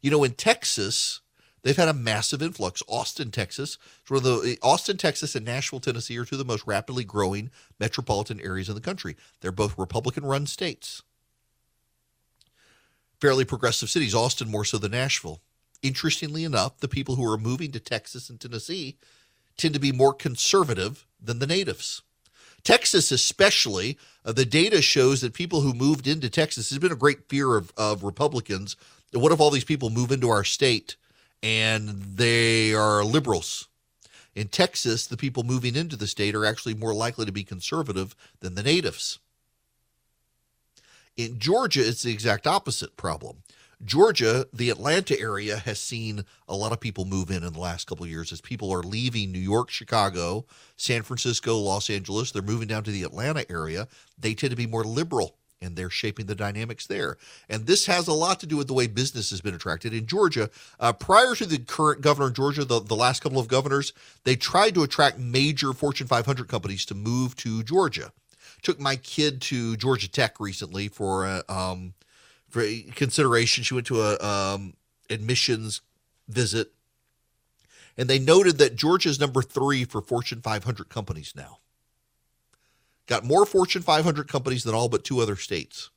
you 0.01 0.11
know, 0.11 0.25
in 0.25 0.33
Texas, 0.33 1.21
They've 1.63 1.77
had 1.77 1.89
a 1.89 1.95
massive 1.95 2.43
influx. 2.43 2.83
Austin, 2.89 3.31
Texas, 3.31 3.77
one 4.09 4.19
of 4.19 4.23
the 4.25 4.59
Austin, 4.63 4.97
Texas, 4.97 5.35
and 5.35 5.45
Nashville, 5.45 5.81
Tennessee 5.81 6.19
are 6.19 6.25
two 6.25 6.37
of 6.37 6.39
the 6.39 6.45
most 6.45 6.67
rapidly 6.67 7.05
growing 7.05 7.51
metropolitan 7.79 8.41
areas 8.41 8.69
in 8.69 8.75
the 8.75 8.81
country. 8.81 9.17
They're 9.41 9.53
both 9.53 9.79
Republican-run 9.79 10.47
states. 10.47 11.03
Fairly 13.21 13.45
progressive 13.45 13.91
cities. 13.91 14.15
Austin 14.15 14.51
more 14.51 14.65
so 14.65 14.79
than 14.79 14.93
Nashville. 14.93 15.43
Interestingly 15.83 16.45
enough, 16.45 16.79
the 16.79 16.89
people 16.89 17.17
who 17.17 17.31
are 17.31 17.39
moving 17.39 17.73
to 17.73 17.81
Texas 17.81 18.31
and 18.31 18.41
Tennessee 18.41 18.97
tend 19.59 19.75
to 19.75 19.81
be 19.81 19.93
more 19.93 20.15
conservative 20.15 21.07
than 21.21 21.39
the 21.39 21.47
natives. 21.47 22.03
Texas, 22.63 23.11
especially, 23.11 23.99
uh, 24.25 24.33
the 24.33 24.45
data 24.45 24.83
shows 24.83 25.21
that 25.21 25.33
people 25.33 25.61
who 25.61 25.73
moved 25.73 26.07
into 26.07 26.29
Texas 26.29 26.71
has 26.71 26.79
been 26.79 26.93
a 26.93 26.97
great 26.97 27.29
fear 27.29 27.57
of, 27.57 27.73
of 27.77 28.03
Republicans. 28.03 28.77
What 29.13 29.33
if 29.33 29.41
all 29.41 29.51
these 29.51 29.65
people 29.65 29.91
move 29.91 30.13
into 30.13 30.29
our 30.29 30.45
state 30.45 30.97
and 31.43 31.89
they 31.89 32.73
are 32.73 33.05
liberals? 33.05 33.69
In 34.35 34.49
Texas, 34.49 35.07
the 35.07 35.17
people 35.17 35.43
moving 35.43 35.75
into 35.75 35.97
the 35.97 36.07
state 36.07 36.35
are 36.37 36.45
actually 36.47 36.75
more 36.75 36.95
likely 36.95 37.27
to 37.27 37.33
be 37.33 37.43
conservative 37.43 38.15
than 38.39 38.55
the 38.55 38.63
natives. 38.63 39.19
In 41.17 41.41
Georgia, 41.41 41.87
it's 41.87 42.05
the 42.05 42.13
exact 42.13 42.47
opposite 42.47 42.97
problem. 42.97 43.43
Georgia, 43.85 44.47
the 44.53 44.71
Atlanta 44.71 45.19
area 45.19 45.57
has 45.57 45.81
seen 45.81 46.25
a 46.47 46.55
lot 46.55 46.71
of 46.71 46.81
people 46.81 47.05
move 47.05 47.31
in 47.31 47.43
in 47.43 47.53
the 47.53 47.61
last 47.61 47.87
couple 47.87 48.05
of 48.05 48.11
years 48.11 48.31
as 48.31 48.41
people 48.41 48.71
are 48.71 48.83
leaving 48.83 49.33
New 49.33 49.39
York, 49.39 49.71
Chicago, 49.71 50.45
San 50.77 51.03
Francisco, 51.03 51.57
Los 51.57 51.91
Angeles. 51.91 52.31
They're 52.31 52.43
moving 52.43 52.69
down 52.69 52.85
to 52.85 52.91
the 52.91 53.03
Atlanta 53.03 53.51
area. 53.51 53.89
They 54.19 54.35
tend 54.35 54.51
to 54.51 54.57
be 54.57 54.67
more 54.67 54.85
liberal 54.85 55.40
and 55.63 55.77
they're 55.77 55.91
shaping 55.91 56.27
the 56.27 56.35
dynamics 56.35 56.87
there. 56.87 57.19
And 57.49 57.67
this 57.67 57.87
has 57.87 58.09
a 58.09 58.15
lot 58.15 58.41
to 58.41 58.47
do 58.47 58.57
with 58.57 58.67
the 58.67 58.73
way 58.73 58.87
business 58.87 59.31
has 59.31 59.41
been 59.41 59.55
attracted 59.55 59.93
in 59.93 60.07
Georgia. 60.07 60.49
Uh, 60.79 60.93
prior 60.93 61.35
to 61.35 61.45
the 61.45 61.59
current 61.59 62.01
governor 62.01 62.29
in 62.29 62.35
Georgia, 62.35 62.65
the, 62.65 62.81
the 62.81 62.97
last 62.97 63.23
couple 63.23 63.39
of 63.39 63.49
governors, 63.49 63.93
they 64.25 64.37
tried 64.37 64.75
to 64.75 64.83
attract 64.83 65.19
major 65.19 65.73
Fortune 65.73 66.07
500 66.07 66.49
companies 66.49 66.87
to 66.87 66.95
move 66.95 67.37
to 67.37 67.63
Georgia. 67.63 68.13
Took 68.63 68.81
my 68.81 68.97
kid 68.97 69.41
to 69.43 69.77
Georgia 69.77 70.11
Tech 70.11 70.41
recently 70.41 70.89
for 70.89 71.27
a, 71.27 71.43
um, 71.49 71.95
for 72.49 72.65
consideration. 72.95 73.63
She 73.63 73.75
went 73.75 73.87
to 73.89 74.01
a 74.01 74.19
um, 74.19 74.75
admissions 75.11 75.83
visit, 76.29 76.73
and 77.99 78.09
they 78.09 78.19
noted 78.19 78.59
that 78.59 78.77
Georgia's 78.77 79.21
number 79.21 79.43
three 79.43 79.85
for 79.85 80.01
Fortune 80.01 80.41
500 80.41 80.89
companies 80.89 81.35
now. 81.37 81.59
Got 83.11 83.25
more 83.25 83.45
Fortune 83.45 83.83
500 83.83 84.29
companies 84.29 84.63
than 84.63 84.73
all 84.73 84.89
but 84.89 85.03
two 85.03 85.19
other 85.19 85.35
states. 85.35 85.91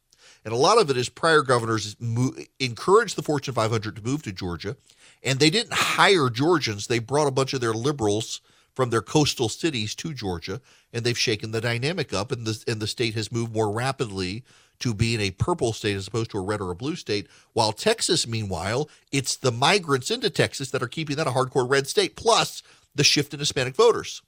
And 0.43 0.51
a 0.51 0.57
lot 0.57 0.81
of 0.81 0.89
it 0.89 0.97
is 0.97 1.09
prior 1.09 1.43
governors 1.43 1.95
mo- 1.99 2.33
encouraged 2.59 3.15
the 3.15 3.21
Fortune 3.21 3.53
500 3.53 3.95
to 3.95 4.01
move 4.01 4.23
to 4.23 4.31
Georgia, 4.31 4.77
and 5.21 5.39
they 5.39 5.51
didn't 5.51 5.73
hire 5.73 6.31
Georgians. 6.31 6.87
They 6.87 6.97
brought 6.97 7.27
a 7.27 7.31
bunch 7.31 7.53
of 7.53 7.61
their 7.61 7.75
liberals 7.75 8.41
from 8.73 8.89
their 8.89 9.03
coastal 9.03 9.47
cities 9.47 9.93
to 9.93 10.11
Georgia, 10.11 10.59
and 10.91 11.05
they've 11.05 11.17
shaken 11.17 11.51
the 11.51 11.61
dynamic 11.61 12.13
up, 12.13 12.31
and 12.31 12.47
the 12.47 12.61
and 12.67 12.81
the 12.81 12.87
state 12.87 13.13
has 13.13 13.31
moved 13.31 13.53
more 13.53 13.71
rapidly 13.71 14.43
to 14.79 14.95
being 14.95 15.21
a 15.21 15.29
purple 15.29 15.71
state 15.71 15.95
as 15.95 16.07
opposed 16.07 16.31
to 16.31 16.39
a 16.39 16.43
red 16.43 16.61
or 16.61 16.71
a 16.71 16.75
blue 16.75 16.95
state. 16.95 17.27
While 17.53 17.73
Texas, 17.73 18.25
meanwhile, 18.25 18.89
it's 19.11 19.35
the 19.35 19.51
migrants 19.51 20.09
into 20.09 20.31
Texas 20.31 20.71
that 20.71 20.81
are 20.81 20.87
keeping 20.87 21.15
that 21.17 21.27
a 21.27 21.31
hardcore 21.31 21.69
red 21.69 21.87
state, 21.87 22.15
plus 22.15 22.63
the 22.95 23.03
shift 23.03 23.35
in 23.35 23.39
Hispanic 23.39 23.75
voters. 23.75 24.23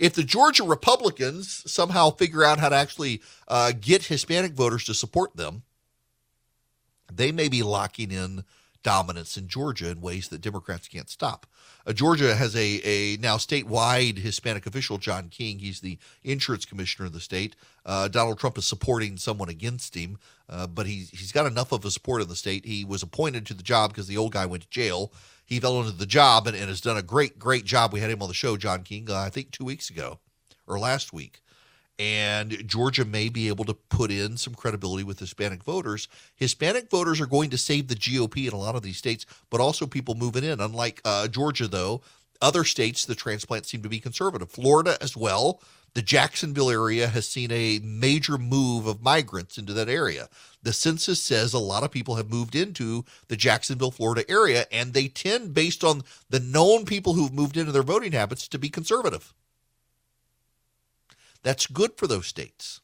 If 0.00 0.14
the 0.14 0.24
Georgia 0.24 0.64
Republicans 0.64 1.62
somehow 1.70 2.08
figure 2.10 2.42
out 2.42 2.58
how 2.58 2.70
to 2.70 2.74
actually 2.74 3.20
uh, 3.46 3.72
get 3.78 4.06
Hispanic 4.06 4.52
voters 4.52 4.86
to 4.86 4.94
support 4.94 5.36
them, 5.36 5.62
they 7.12 7.30
may 7.30 7.48
be 7.48 7.62
locking 7.62 8.10
in 8.10 8.44
dominance 8.82 9.36
in 9.36 9.46
Georgia 9.46 9.90
in 9.90 10.00
ways 10.00 10.28
that 10.28 10.40
Democrats 10.40 10.88
can't 10.88 11.10
stop. 11.10 11.46
Uh, 11.86 11.92
Georgia 11.92 12.34
has 12.34 12.56
a, 12.56 12.80
a 12.82 13.18
now 13.18 13.36
statewide 13.36 14.16
Hispanic 14.16 14.64
official, 14.64 14.96
John 14.96 15.28
King. 15.28 15.58
He's 15.58 15.80
the 15.80 15.98
insurance 16.24 16.64
commissioner 16.64 17.04
of 17.04 17.12
the 17.12 17.20
state. 17.20 17.54
Uh, 17.84 18.08
Donald 18.08 18.38
Trump 18.38 18.56
is 18.56 18.64
supporting 18.64 19.18
someone 19.18 19.50
against 19.50 19.94
him, 19.94 20.16
uh, 20.48 20.66
but 20.66 20.86
he's, 20.86 21.10
he's 21.10 21.30
got 21.30 21.44
enough 21.44 21.72
of 21.72 21.84
a 21.84 21.90
support 21.90 22.22
in 22.22 22.28
the 22.28 22.36
state. 22.36 22.64
He 22.64 22.86
was 22.86 23.02
appointed 23.02 23.44
to 23.46 23.54
the 23.54 23.62
job 23.62 23.90
because 23.90 24.06
the 24.06 24.16
old 24.16 24.32
guy 24.32 24.46
went 24.46 24.62
to 24.62 24.70
jail. 24.70 25.12
He 25.50 25.60
fell 25.60 25.80
into 25.80 25.92
the 25.92 26.06
job 26.06 26.46
and, 26.46 26.56
and 26.56 26.68
has 26.68 26.80
done 26.80 26.96
a 26.96 27.02
great, 27.02 27.38
great 27.38 27.66
job. 27.66 27.92
We 27.92 28.00
had 28.00 28.10
him 28.10 28.22
on 28.22 28.28
the 28.28 28.34
show, 28.34 28.56
John 28.56 28.82
King, 28.82 29.10
uh, 29.10 29.18
I 29.18 29.28
think 29.28 29.50
two 29.50 29.66
weeks 29.66 29.90
ago 29.90 30.18
or 30.66 30.78
last 30.78 31.12
week 31.12 31.42
and 32.00 32.66
Georgia 32.66 33.04
may 33.04 33.28
be 33.28 33.48
able 33.48 33.66
to 33.66 33.74
put 33.74 34.10
in 34.10 34.38
some 34.38 34.54
credibility 34.54 35.04
with 35.04 35.18
Hispanic 35.18 35.62
voters. 35.62 36.08
Hispanic 36.34 36.88
voters 36.88 37.20
are 37.20 37.26
going 37.26 37.50
to 37.50 37.58
save 37.58 37.88
the 37.88 37.94
GOP 37.94 38.48
in 38.48 38.54
a 38.54 38.58
lot 38.58 38.74
of 38.74 38.80
these 38.80 38.96
states, 38.96 39.26
but 39.50 39.60
also 39.60 39.86
people 39.86 40.14
moving 40.14 40.42
in. 40.42 40.62
Unlike 40.62 41.02
uh, 41.04 41.28
Georgia, 41.28 41.68
though, 41.68 42.00
other 42.40 42.64
states, 42.64 43.04
the 43.04 43.14
transplants 43.14 43.68
seem 43.68 43.82
to 43.82 43.90
be 43.90 44.00
conservative. 44.00 44.50
Florida 44.50 44.96
as 45.02 45.14
well. 45.14 45.60
The 45.94 46.02
Jacksonville 46.02 46.70
area 46.70 47.08
has 47.08 47.26
seen 47.26 47.50
a 47.50 47.80
major 47.80 48.38
move 48.38 48.86
of 48.86 49.02
migrants 49.02 49.58
into 49.58 49.72
that 49.72 49.88
area. 49.88 50.28
The 50.62 50.72
census 50.72 51.20
says 51.20 51.52
a 51.52 51.58
lot 51.58 51.82
of 51.82 51.90
people 51.90 52.14
have 52.14 52.30
moved 52.30 52.54
into 52.54 53.04
the 53.28 53.36
Jacksonville, 53.36 53.90
Florida 53.90 54.28
area, 54.30 54.66
and 54.70 54.92
they 54.92 55.08
tend, 55.08 55.52
based 55.52 55.82
on 55.82 56.02
the 56.28 56.38
known 56.38 56.84
people 56.84 57.14
who've 57.14 57.32
moved 57.32 57.56
into 57.56 57.72
their 57.72 57.82
voting 57.82 58.12
habits, 58.12 58.46
to 58.48 58.58
be 58.58 58.68
conservative. 58.68 59.34
That's 61.42 61.66
good 61.66 61.94
for 61.96 62.06
those 62.06 62.26
states. 62.26 62.80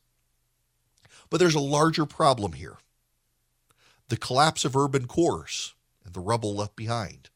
But 1.31 1.39
there's 1.39 1.55
a 1.55 1.61
larger 1.61 2.07
problem 2.07 2.53
here 2.53 2.79
the 4.09 4.17
collapse 4.17 4.65
of 4.65 4.77
urban 4.77 5.07
cores 5.07 5.75
and 6.05 6.15
the 6.15 6.21
rubble 6.21 6.55
left 6.55 6.77
behind. 6.77 7.29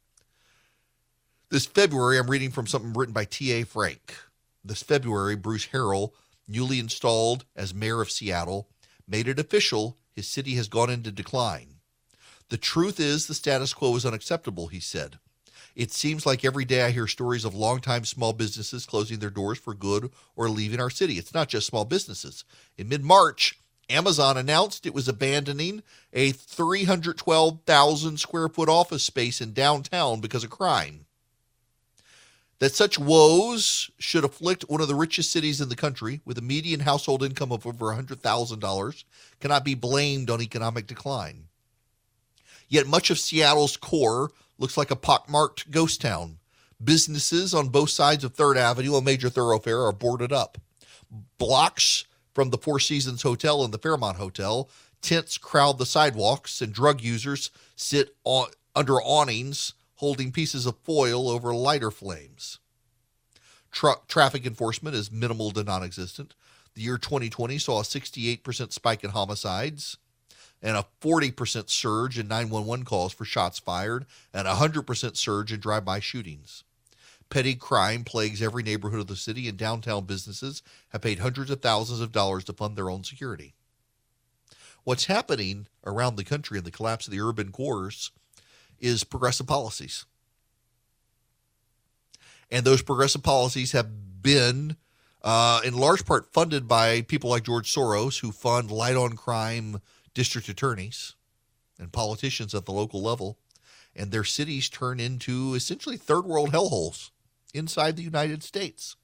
This 1.50 1.66
February, 1.66 2.16
I'm 2.16 2.30
reading 2.30 2.52
from 2.52 2.68
something 2.68 2.92
written 2.92 3.12
by 3.12 3.24
T.A. 3.24 3.64
Frank. 3.64 4.14
This 4.64 4.82
February, 4.82 5.36
Bruce 5.36 5.68
Harrell, 5.68 6.12
newly 6.46 6.78
installed 6.78 7.44
as 7.56 7.72
mayor 7.72 8.00
of 8.00 8.10
Seattle, 8.10 8.68
made 9.08 9.28
it 9.28 9.38
official 9.38 9.96
his 10.12 10.28
city 10.28 10.54
has 10.54 10.68
gone 10.68 10.90
into 10.90 11.10
decline. 11.10 11.76
The 12.48 12.56
truth 12.56 12.98
is, 12.98 13.26
the 13.26 13.34
status 13.34 13.72
quo 13.72 13.94
is 13.96 14.04
unacceptable, 14.04 14.66
he 14.66 14.80
said. 14.80 15.18
It 15.76 15.92
seems 15.92 16.26
like 16.26 16.44
every 16.44 16.64
day 16.64 16.82
I 16.82 16.90
hear 16.90 17.06
stories 17.06 17.44
of 17.44 17.54
longtime 17.54 18.04
small 18.04 18.32
businesses 18.32 18.86
closing 18.86 19.20
their 19.20 19.30
doors 19.30 19.58
for 19.58 19.72
good 19.72 20.10
or 20.34 20.48
leaving 20.48 20.80
our 20.80 20.90
city. 20.90 21.14
It's 21.14 21.32
not 21.32 21.48
just 21.48 21.66
small 21.66 21.84
businesses. 21.84 22.44
In 22.76 22.88
mid 22.88 23.04
March, 23.04 23.58
Amazon 23.88 24.36
announced 24.36 24.84
it 24.84 24.94
was 24.94 25.08
abandoning 25.08 25.82
a 26.12 26.32
312,000 26.32 28.18
square 28.18 28.48
foot 28.48 28.68
office 28.68 29.02
space 29.02 29.40
in 29.40 29.52
downtown 29.52 30.20
because 30.20 30.44
of 30.44 30.50
crime. 30.50 31.06
That 32.60 32.74
such 32.74 32.98
woes 32.98 33.90
should 33.98 34.22
afflict 34.22 34.68
one 34.68 34.82
of 34.82 34.88
the 34.88 34.94
richest 34.94 35.32
cities 35.32 35.62
in 35.62 35.70
the 35.70 35.76
country 35.76 36.20
with 36.26 36.36
a 36.36 36.42
median 36.42 36.80
household 36.80 37.22
income 37.22 37.52
of 37.52 37.66
over 37.66 37.86
$100,000 37.86 39.04
cannot 39.40 39.64
be 39.64 39.74
blamed 39.74 40.28
on 40.28 40.42
economic 40.42 40.86
decline. 40.86 41.44
Yet 42.68 42.86
much 42.86 43.08
of 43.08 43.18
Seattle's 43.18 43.78
core 43.78 44.30
looks 44.58 44.76
like 44.76 44.90
a 44.90 44.96
pockmarked 44.96 45.70
ghost 45.70 46.02
town. 46.02 46.36
Businesses 46.84 47.54
on 47.54 47.68
both 47.68 47.90
sides 47.90 48.24
of 48.24 48.34
Third 48.34 48.58
Avenue, 48.58 48.94
a 48.94 49.02
major 49.02 49.30
thoroughfare, 49.30 49.82
are 49.82 49.92
boarded 49.92 50.32
up. 50.32 50.58
Blocks 51.38 52.04
from 52.34 52.50
the 52.50 52.58
Four 52.58 52.78
Seasons 52.78 53.22
Hotel 53.22 53.64
and 53.64 53.72
the 53.72 53.78
Fairmont 53.78 54.18
Hotel, 54.18 54.68
tents 55.00 55.38
crowd 55.38 55.78
the 55.78 55.86
sidewalks, 55.86 56.60
and 56.60 56.74
drug 56.74 57.00
users 57.00 57.50
sit 57.74 58.14
on, 58.24 58.48
under 58.76 59.00
awnings 59.00 59.72
holding 60.00 60.32
pieces 60.32 60.64
of 60.64 60.78
foil 60.78 61.28
over 61.28 61.54
lighter 61.54 61.90
flames. 61.90 62.58
Truck 63.70 64.08
traffic 64.08 64.46
enforcement 64.46 64.96
is 64.96 65.12
minimal 65.12 65.50
to 65.50 65.62
non 65.62 65.84
existent. 65.84 66.34
The 66.74 66.80
year 66.80 66.96
2020 66.96 67.58
saw 67.58 67.80
a 67.80 67.84
68% 67.84 68.72
spike 68.72 69.04
in 69.04 69.10
homicides 69.10 69.98
and 70.62 70.76
a 70.76 70.86
40% 71.02 71.68
surge 71.68 72.18
in 72.18 72.28
911 72.28 72.86
calls 72.86 73.12
for 73.12 73.26
shots 73.26 73.58
fired 73.58 74.06
and 74.32 74.48
a 74.48 74.54
100% 74.54 75.16
surge 75.16 75.52
in 75.52 75.60
drive-by 75.60 76.00
shootings. 76.00 76.64
Petty 77.28 77.54
crime 77.54 78.02
plagues 78.02 78.40
every 78.40 78.62
neighborhood 78.62 79.00
of 79.00 79.06
the 79.06 79.16
city, 79.16 79.48
and 79.48 79.56
downtown 79.56 80.04
businesses 80.04 80.62
have 80.88 81.02
paid 81.02 81.18
hundreds 81.18 81.50
of 81.50 81.60
thousands 81.60 82.00
of 82.00 82.10
dollars 82.10 82.44
to 82.44 82.52
fund 82.52 82.76
their 82.76 82.90
own 82.90 83.04
security. 83.04 83.54
What's 84.82 85.04
happening 85.04 85.66
around 85.84 86.16
the 86.16 86.24
country 86.24 86.58
in 86.58 86.64
the 86.64 86.70
collapse 86.70 87.06
of 87.06 87.12
the 87.12 87.20
urban 87.20 87.52
cores 87.52 88.10
is 88.80 89.04
progressive 89.04 89.46
policies. 89.46 90.06
And 92.50 92.64
those 92.64 92.82
progressive 92.82 93.22
policies 93.22 93.72
have 93.72 94.22
been, 94.22 94.76
uh, 95.22 95.60
in 95.64 95.76
large 95.76 96.04
part, 96.04 96.32
funded 96.32 96.66
by 96.66 97.02
people 97.02 97.30
like 97.30 97.44
George 97.44 97.72
Soros, 97.72 98.20
who 98.20 98.32
fund 98.32 98.70
light 98.70 98.96
on 98.96 99.12
crime 99.12 99.80
district 100.14 100.48
attorneys 100.48 101.14
and 101.78 101.92
politicians 101.92 102.54
at 102.54 102.66
the 102.66 102.72
local 102.72 103.02
level, 103.02 103.38
and 103.94 104.10
their 104.10 104.24
cities 104.24 104.68
turn 104.68 105.00
into 105.00 105.54
essentially 105.54 105.96
third 105.96 106.24
world 106.24 106.50
hellholes 106.50 107.10
inside 107.54 107.96
the 107.96 108.02
United 108.02 108.42
States. 108.42 108.96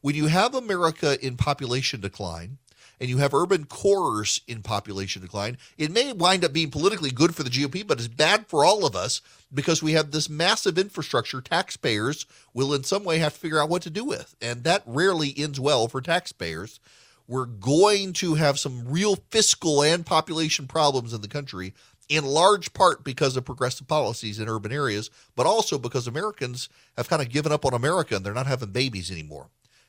When 0.00 0.14
you 0.14 0.26
have 0.26 0.54
America 0.54 1.24
in 1.24 1.36
population 1.36 2.00
decline, 2.00 2.58
and 3.00 3.10
you 3.10 3.18
have 3.18 3.34
urban 3.34 3.64
cores 3.64 4.40
in 4.46 4.62
population 4.62 5.22
decline, 5.22 5.58
it 5.76 5.90
may 5.90 6.12
wind 6.12 6.44
up 6.44 6.52
being 6.52 6.70
politically 6.70 7.10
good 7.10 7.34
for 7.34 7.42
the 7.42 7.50
GOP, 7.50 7.86
but 7.86 7.98
it's 7.98 8.08
bad 8.08 8.46
for 8.46 8.64
all 8.64 8.86
of 8.86 8.96
us 8.96 9.20
because 9.52 9.82
we 9.82 9.92
have 9.92 10.10
this 10.10 10.28
massive 10.28 10.78
infrastructure 10.78 11.40
taxpayers 11.40 12.26
will 12.54 12.72
in 12.74 12.84
some 12.84 13.04
way 13.04 13.18
have 13.18 13.34
to 13.34 13.40
figure 13.40 13.60
out 13.60 13.68
what 13.68 13.82
to 13.82 13.90
do 13.90 14.04
with. 14.04 14.34
And 14.40 14.64
that 14.64 14.82
rarely 14.86 15.34
ends 15.36 15.60
well 15.60 15.88
for 15.88 16.00
taxpayers. 16.00 16.80
We're 17.28 17.46
going 17.46 18.12
to 18.14 18.34
have 18.34 18.58
some 18.58 18.88
real 18.88 19.16
fiscal 19.30 19.82
and 19.82 20.06
population 20.06 20.66
problems 20.66 21.12
in 21.12 21.22
the 21.22 21.28
country 21.28 21.74
in 22.08 22.24
large 22.24 22.72
part 22.72 23.02
because 23.02 23.36
of 23.36 23.44
progressive 23.44 23.88
policies 23.88 24.38
in 24.38 24.48
urban 24.48 24.72
areas, 24.72 25.10
but 25.34 25.46
also 25.46 25.78
because 25.78 26.06
Americans 26.06 26.68
have 26.96 27.08
kind 27.08 27.20
of 27.20 27.28
given 27.28 27.50
up 27.52 27.64
on 27.64 27.74
America 27.74 28.14
and 28.14 28.24
they're 28.24 28.32
not 28.32 28.46
having 28.46 28.70
babies 28.70 29.10
anymore. 29.10 29.48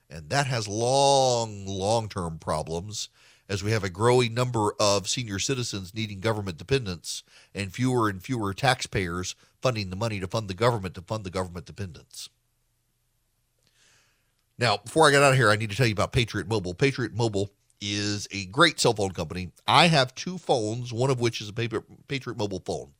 And 0.10 0.30
that 0.30 0.48
has 0.48 0.68
long, 0.68 1.66
long 1.66 2.08
term 2.10 2.40
problems 2.40 3.10
as 3.50 3.64
we 3.64 3.72
have 3.72 3.84
a 3.84 3.90
growing 3.90 4.34
number 4.34 4.74
of 4.80 5.08
senior 5.08 5.40
citizens 5.40 5.94
needing 5.94 6.20
government 6.20 6.58
dependence 6.58 7.24
and 7.54 7.74
fewer 7.74 8.10
and 8.10 8.22
fewer 8.22 8.54
taxpayers 8.54 9.36
funding 9.62 9.90
the 9.90 9.96
money 9.96 10.20
to 10.20 10.28
fund 10.28 10.48
the 10.48 10.54
government 10.54 10.96
to 10.96 11.02
fund 11.02 11.24
the 11.24 11.30
government 11.30 11.66
dependence. 11.66 12.30
Now, 14.58 14.78
before 14.78 15.08
I 15.08 15.12
get 15.12 15.22
out 15.22 15.34
of 15.34 15.38
here, 15.38 15.52
I 15.52 15.56
need 15.56 15.70
to 15.70 15.76
tell 15.76 15.86
you 15.86 15.94
about 15.94 16.12
Patriot 16.12 16.48
Mobile. 16.48 16.74
Patriot 16.74 17.14
Mobile 17.14 17.52
is 17.80 18.28
a 18.32 18.46
great 18.46 18.80
cell 18.80 18.94
phone 18.94 19.12
company. 19.12 19.52
I 19.68 19.88
have 19.88 20.16
two 20.16 20.38
phones, 20.38 20.92
one 20.92 21.12
of 21.12 21.20
which 21.20 21.42
is 21.42 21.50
a 21.50 21.54
Patriot 21.54 22.38
Mobile 22.38 22.62
phone. 22.66 22.92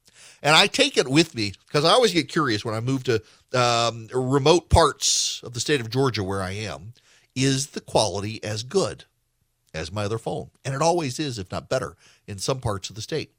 And 0.42 0.56
I 0.56 0.68
take 0.68 0.98
it 0.98 1.08
with 1.08 1.36
me 1.36 1.54
because 1.68 1.84
I 1.84 1.92
always 1.92 2.14
get 2.14 2.30
curious 2.30 2.64
when 2.64 2.76
I 2.76 2.80
move 2.80 3.04
to 3.06 3.22
um, 3.54 4.08
remote 4.14 4.70
parts 4.70 5.42
of 5.44 5.54
the 5.54 5.60
state 5.60 5.82
of 5.82 5.90
Georgia 5.90 6.24
where 6.24 6.42
I 6.42 6.52
am. 6.52 6.94
Is 7.36 7.68
the 7.68 7.82
quality 7.82 8.44
as 8.44 8.64
good 8.64 9.06
as 9.74 9.92
my 9.92 10.06
other 10.06 10.18
phone? 10.18 10.50
And 10.66 10.74
it 10.74 10.82
always 10.82 11.20
is, 11.20 11.38
if 11.38 11.52
not 11.52 11.70
better, 11.70 11.96
in 12.26 12.40
some 12.40 12.60
parts 12.60 12.90
of 12.90 12.96
the 12.96 13.02
state. 13.02 13.32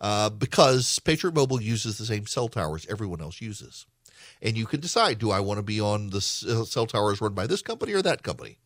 Uh, 0.00 0.30
because 0.30 0.98
Patriot 1.00 1.34
Mobile 1.34 1.60
uses 1.60 1.98
the 1.98 2.06
same 2.06 2.26
cell 2.26 2.48
towers 2.48 2.86
everyone 2.88 3.20
else 3.20 3.40
uses. 3.40 3.86
And 4.40 4.56
you 4.56 4.66
can 4.66 4.80
decide 4.80 5.18
do 5.18 5.30
I 5.30 5.40
want 5.40 5.58
to 5.58 5.62
be 5.62 5.80
on 5.80 6.10
the 6.10 6.20
cell 6.20 6.86
towers 6.86 7.20
run 7.20 7.34
by 7.34 7.46
this 7.46 7.62
company 7.62 7.92
or 7.92 8.02
that 8.02 8.22
company? 8.22 8.58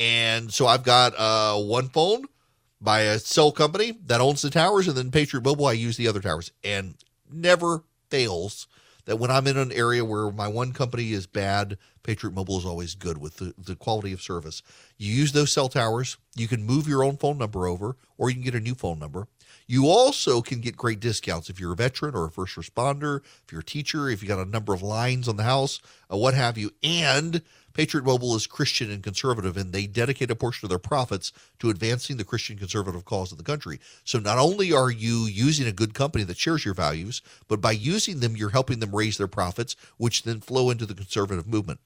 And 0.00 0.52
so 0.52 0.66
I've 0.66 0.84
got 0.84 1.14
uh, 1.18 1.60
one 1.60 1.88
phone 1.88 2.24
by 2.80 3.00
a 3.00 3.18
cell 3.18 3.52
company 3.52 3.92
that 4.06 4.20
owns 4.20 4.42
the 4.42 4.50
towers, 4.50 4.88
and 4.88 4.96
then 4.96 5.10
Patriot 5.10 5.44
Mobile, 5.44 5.66
I 5.66 5.72
use 5.72 5.96
the 5.96 6.08
other 6.08 6.20
towers. 6.20 6.50
And 6.64 6.94
never 7.34 7.84
fails 8.10 8.66
that 9.04 9.16
when 9.16 9.30
I'm 9.30 9.46
in 9.46 9.56
an 9.56 9.72
area 9.72 10.04
where 10.04 10.30
my 10.30 10.46
one 10.48 10.72
company 10.72 11.12
is 11.12 11.26
bad, 11.26 11.76
Patriot 12.02 12.34
Mobile 12.34 12.58
is 12.58 12.64
always 12.64 12.94
good 12.94 13.18
with 13.18 13.36
the, 13.36 13.54
the 13.58 13.74
quality 13.74 14.12
of 14.12 14.22
service. 14.22 14.62
You 14.96 15.12
use 15.12 15.32
those 15.32 15.52
cell 15.52 15.68
towers, 15.68 16.18
you 16.36 16.46
can 16.46 16.64
move 16.64 16.86
your 16.86 17.02
own 17.02 17.16
phone 17.16 17.38
number 17.38 17.66
over, 17.66 17.96
or 18.16 18.28
you 18.28 18.36
can 18.36 18.44
get 18.44 18.54
a 18.54 18.60
new 18.60 18.74
phone 18.74 18.98
number. 18.98 19.26
You 19.66 19.88
also 19.88 20.42
can 20.42 20.60
get 20.60 20.76
great 20.76 21.00
discounts 21.00 21.48
if 21.48 21.60
you're 21.60 21.72
a 21.72 21.76
veteran 21.76 22.14
or 22.14 22.26
a 22.26 22.30
first 22.30 22.56
responder, 22.56 23.20
if 23.44 23.52
you're 23.52 23.60
a 23.60 23.64
teacher, 23.64 24.08
if 24.08 24.22
you 24.22 24.28
got 24.28 24.38
a 24.38 24.50
number 24.50 24.74
of 24.74 24.82
lines 24.82 25.28
on 25.28 25.36
the 25.36 25.42
house, 25.42 25.80
uh, 26.12 26.16
what 26.16 26.34
have 26.34 26.58
you. 26.58 26.70
And 26.82 27.42
Patriot 27.72 28.04
Mobile 28.04 28.36
is 28.36 28.46
Christian 28.46 28.90
and 28.90 29.02
conservative, 29.02 29.56
and 29.56 29.72
they 29.72 29.86
dedicate 29.86 30.30
a 30.30 30.36
portion 30.36 30.66
of 30.66 30.68
their 30.68 30.78
profits 30.78 31.32
to 31.58 31.70
advancing 31.70 32.16
the 32.16 32.24
Christian 32.24 32.58
conservative 32.58 33.04
cause 33.04 33.32
of 33.32 33.38
the 33.38 33.44
country. 33.44 33.80
So 34.04 34.18
not 34.18 34.38
only 34.38 34.72
are 34.72 34.90
you 34.90 35.24
using 35.24 35.66
a 35.66 35.72
good 35.72 35.94
company 35.94 36.24
that 36.24 36.36
shares 36.36 36.64
your 36.64 36.74
values, 36.74 37.22
but 37.48 37.60
by 37.60 37.72
using 37.72 38.20
them, 38.20 38.36
you're 38.36 38.50
helping 38.50 38.80
them 38.80 38.94
raise 38.94 39.16
their 39.16 39.28
profits, 39.28 39.74
which 39.96 40.24
then 40.24 40.40
flow 40.40 40.70
into 40.70 40.84
the 40.84 40.94
conservative 40.94 41.46
movement 41.46 41.80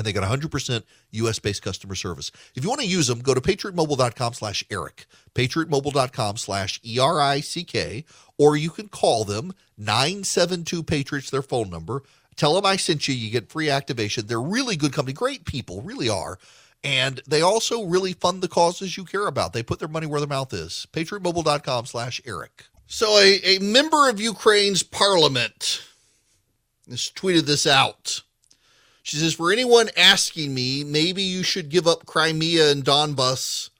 and 0.00 0.06
they 0.06 0.14
got 0.14 0.24
100% 0.24 0.82
U.S.-based 1.10 1.60
customer 1.60 1.94
service. 1.94 2.32
If 2.54 2.64
you 2.64 2.70
want 2.70 2.80
to 2.80 2.86
use 2.86 3.06
them, 3.06 3.20
go 3.20 3.34
to 3.34 3.40
patriotmobile.com 3.42 4.32
slash 4.32 4.64
Erick, 4.70 5.04
patriotmobile.com 5.34 6.38
slash 6.38 6.80
E-R-I-C-K, 6.82 8.06
or 8.38 8.56
you 8.56 8.70
can 8.70 8.88
call 8.88 9.24
them 9.24 9.52
972-PATRIOTS, 9.78 11.30
their 11.30 11.42
phone 11.42 11.68
number, 11.68 12.02
Tell 12.40 12.54
them 12.54 12.64
I 12.64 12.76
sent 12.76 13.06
you. 13.06 13.14
You 13.14 13.30
get 13.30 13.50
free 13.50 13.68
activation. 13.68 14.26
They're 14.26 14.40
really 14.40 14.74
good 14.74 14.94
company, 14.94 15.12
great 15.12 15.44
people, 15.44 15.82
really 15.82 16.08
are. 16.08 16.38
And 16.82 17.20
they 17.26 17.42
also 17.42 17.84
really 17.84 18.14
fund 18.14 18.40
the 18.40 18.48
causes 18.48 18.96
you 18.96 19.04
care 19.04 19.26
about. 19.26 19.52
They 19.52 19.62
put 19.62 19.78
their 19.78 19.88
money 19.88 20.06
where 20.06 20.20
their 20.20 20.26
mouth 20.26 20.54
is. 20.54 20.86
PatriotMobile.com 20.90 21.84
slash 21.84 22.18
Erick. 22.24 22.64
So 22.86 23.18
a, 23.18 23.40
a 23.44 23.58
member 23.58 24.08
of 24.08 24.22
Ukraine's 24.22 24.82
parliament 24.82 25.84
has 26.88 27.12
tweeted 27.14 27.42
this 27.42 27.66
out. 27.66 28.22
She 29.02 29.16
says, 29.16 29.34
For 29.34 29.52
anyone 29.52 29.88
asking 29.96 30.54
me, 30.54 30.84
maybe 30.84 31.22
you 31.22 31.42
should 31.42 31.68
give 31.68 31.86
up 31.86 32.06
Crimea 32.06 32.70
and 32.70 32.84
Donbass 32.84 33.70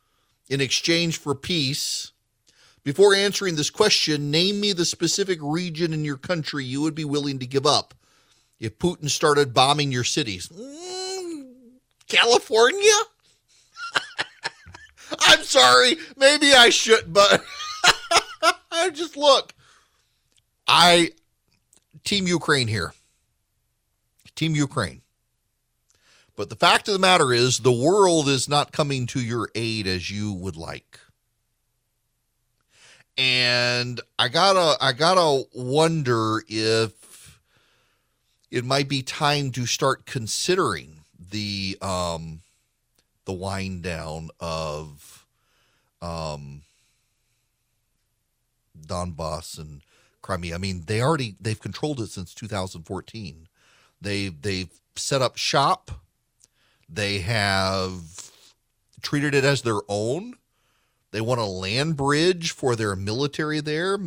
in 0.48 0.60
exchange 0.60 1.18
for 1.18 1.34
peace. 1.34 2.12
Before 2.82 3.14
answering 3.14 3.56
this 3.56 3.70
question, 3.70 4.30
name 4.30 4.60
me 4.60 4.72
the 4.72 4.84
specific 4.84 5.38
region 5.42 5.92
in 5.92 6.04
your 6.04 6.16
country 6.16 6.64
you 6.64 6.80
would 6.80 6.94
be 6.94 7.04
willing 7.04 7.38
to 7.38 7.46
give 7.46 7.66
up 7.66 7.94
if 8.58 8.78
Putin 8.78 9.10
started 9.10 9.52
bombing 9.52 9.92
your 9.92 10.04
cities? 10.04 10.48
Mm, 10.48 11.52
California? 12.08 12.90
I'm 15.20 15.42
sorry. 15.42 15.96
Maybe 16.16 16.54
I 16.54 16.70
should, 16.70 17.12
but 17.12 17.44
I 18.72 18.90
just 18.90 19.16
look. 19.16 19.54
I 20.66 21.10
team 22.04 22.26
Ukraine 22.26 22.68
here. 22.68 22.94
Team 24.34 24.54
Ukraine. 24.54 25.02
But 26.40 26.48
the 26.48 26.56
fact 26.56 26.88
of 26.88 26.94
the 26.94 26.98
matter 26.98 27.34
is 27.34 27.58
the 27.58 27.70
world 27.70 28.26
is 28.26 28.48
not 28.48 28.72
coming 28.72 29.06
to 29.08 29.20
your 29.20 29.50
aid 29.54 29.86
as 29.86 30.10
you 30.10 30.32
would 30.32 30.56
like. 30.56 30.98
And 33.18 34.00
I 34.18 34.28
gotta 34.28 34.82
I 34.82 34.92
gotta 34.94 35.44
wonder 35.52 36.42
if 36.48 37.38
it 38.50 38.64
might 38.64 38.88
be 38.88 39.02
time 39.02 39.52
to 39.52 39.66
start 39.66 40.06
considering 40.06 41.00
the 41.30 41.76
um, 41.82 42.40
the 43.26 43.34
wind 43.34 43.82
down 43.82 44.30
of 44.40 45.26
um, 46.00 46.62
Donbass 48.80 49.58
and 49.58 49.82
Crimea. 50.22 50.54
I 50.54 50.58
mean, 50.58 50.84
they 50.86 51.02
already 51.02 51.36
they've 51.38 51.60
controlled 51.60 52.00
it 52.00 52.08
since 52.08 52.32
2014. 52.32 53.46
They 54.00 54.28
they've 54.28 54.72
set 54.96 55.20
up 55.20 55.36
shop. 55.36 56.00
They 56.92 57.20
have 57.20 58.32
treated 59.00 59.34
it 59.34 59.44
as 59.44 59.62
their 59.62 59.80
own. 59.88 60.34
They 61.12 61.20
want 61.20 61.40
a 61.40 61.44
land 61.44 61.96
bridge 61.96 62.50
for 62.52 62.74
their 62.74 62.96
military 62.96 63.60
there. 63.60 63.98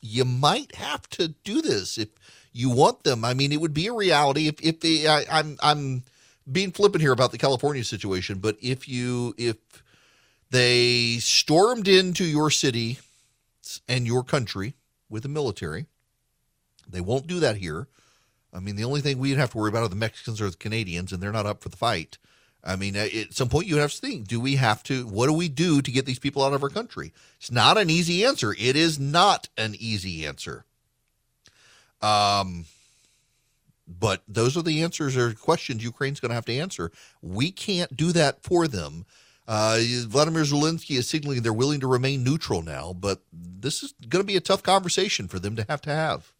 You 0.00 0.24
might 0.24 0.74
have 0.76 1.08
to 1.10 1.28
do 1.28 1.62
this 1.62 1.98
if 1.98 2.08
you 2.52 2.70
want 2.70 3.04
them. 3.04 3.24
I 3.24 3.34
mean, 3.34 3.52
it 3.52 3.60
would 3.60 3.74
be 3.74 3.86
a 3.86 3.92
reality 3.92 4.48
if 4.48 4.60
if 4.60 4.80
they, 4.80 5.06
I, 5.06 5.24
I'm 5.30 5.56
I'm 5.62 6.04
being 6.50 6.70
flippant 6.70 7.02
here 7.02 7.12
about 7.12 7.32
the 7.32 7.38
California 7.38 7.84
situation, 7.84 8.38
but 8.38 8.56
if 8.60 8.88
you 8.88 9.34
if 9.36 9.56
they 10.50 11.18
stormed 11.18 11.88
into 11.88 12.24
your 12.24 12.50
city 12.50 12.98
and 13.86 14.06
your 14.06 14.22
country 14.22 14.74
with 15.10 15.22
the 15.24 15.28
military, 15.28 15.86
they 16.88 17.00
won't 17.00 17.26
do 17.26 17.40
that 17.40 17.56
here. 17.56 17.88
I 18.58 18.60
mean, 18.60 18.74
the 18.74 18.84
only 18.84 19.00
thing 19.00 19.18
we'd 19.18 19.38
have 19.38 19.52
to 19.52 19.56
worry 19.56 19.68
about 19.68 19.84
are 19.84 19.88
the 19.88 19.94
Mexicans 19.94 20.40
or 20.40 20.50
the 20.50 20.56
Canadians, 20.56 21.12
and 21.12 21.22
they're 21.22 21.30
not 21.30 21.46
up 21.46 21.62
for 21.62 21.68
the 21.68 21.76
fight. 21.76 22.18
I 22.64 22.74
mean, 22.74 22.96
at 22.96 23.32
some 23.32 23.48
point 23.48 23.68
you 23.68 23.76
have 23.76 23.92
to 23.92 23.98
think: 23.98 24.26
Do 24.26 24.40
we 24.40 24.56
have 24.56 24.82
to? 24.84 25.06
What 25.06 25.28
do 25.28 25.32
we 25.32 25.48
do 25.48 25.80
to 25.80 25.90
get 25.92 26.06
these 26.06 26.18
people 26.18 26.42
out 26.42 26.52
of 26.52 26.62
our 26.64 26.68
country? 26.68 27.12
It's 27.38 27.52
not 27.52 27.78
an 27.78 27.88
easy 27.88 28.24
answer. 28.24 28.56
It 28.58 28.74
is 28.74 28.98
not 28.98 29.48
an 29.56 29.76
easy 29.78 30.26
answer. 30.26 30.64
Um, 32.02 32.64
but 33.86 34.22
those 34.26 34.56
are 34.56 34.62
the 34.62 34.82
answers 34.82 35.16
or 35.16 35.32
questions 35.34 35.84
Ukraine's 35.84 36.18
going 36.18 36.30
to 36.30 36.34
have 36.34 36.44
to 36.46 36.58
answer. 36.58 36.90
We 37.22 37.52
can't 37.52 37.96
do 37.96 38.10
that 38.12 38.42
for 38.42 38.66
them. 38.66 39.06
Uh, 39.46 39.78
Vladimir 40.08 40.42
Zelensky 40.42 40.98
is 40.98 41.08
signaling 41.08 41.40
they're 41.42 41.52
willing 41.52 41.80
to 41.80 41.86
remain 41.86 42.24
neutral 42.24 42.60
now, 42.60 42.92
but 42.92 43.22
this 43.32 43.82
is 43.82 43.94
going 44.08 44.22
to 44.22 44.26
be 44.26 44.36
a 44.36 44.40
tough 44.40 44.62
conversation 44.62 45.28
for 45.28 45.38
them 45.38 45.56
to 45.56 45.64
have 45.68 45.80
to 45.82 45.90
have. 45.90 46.32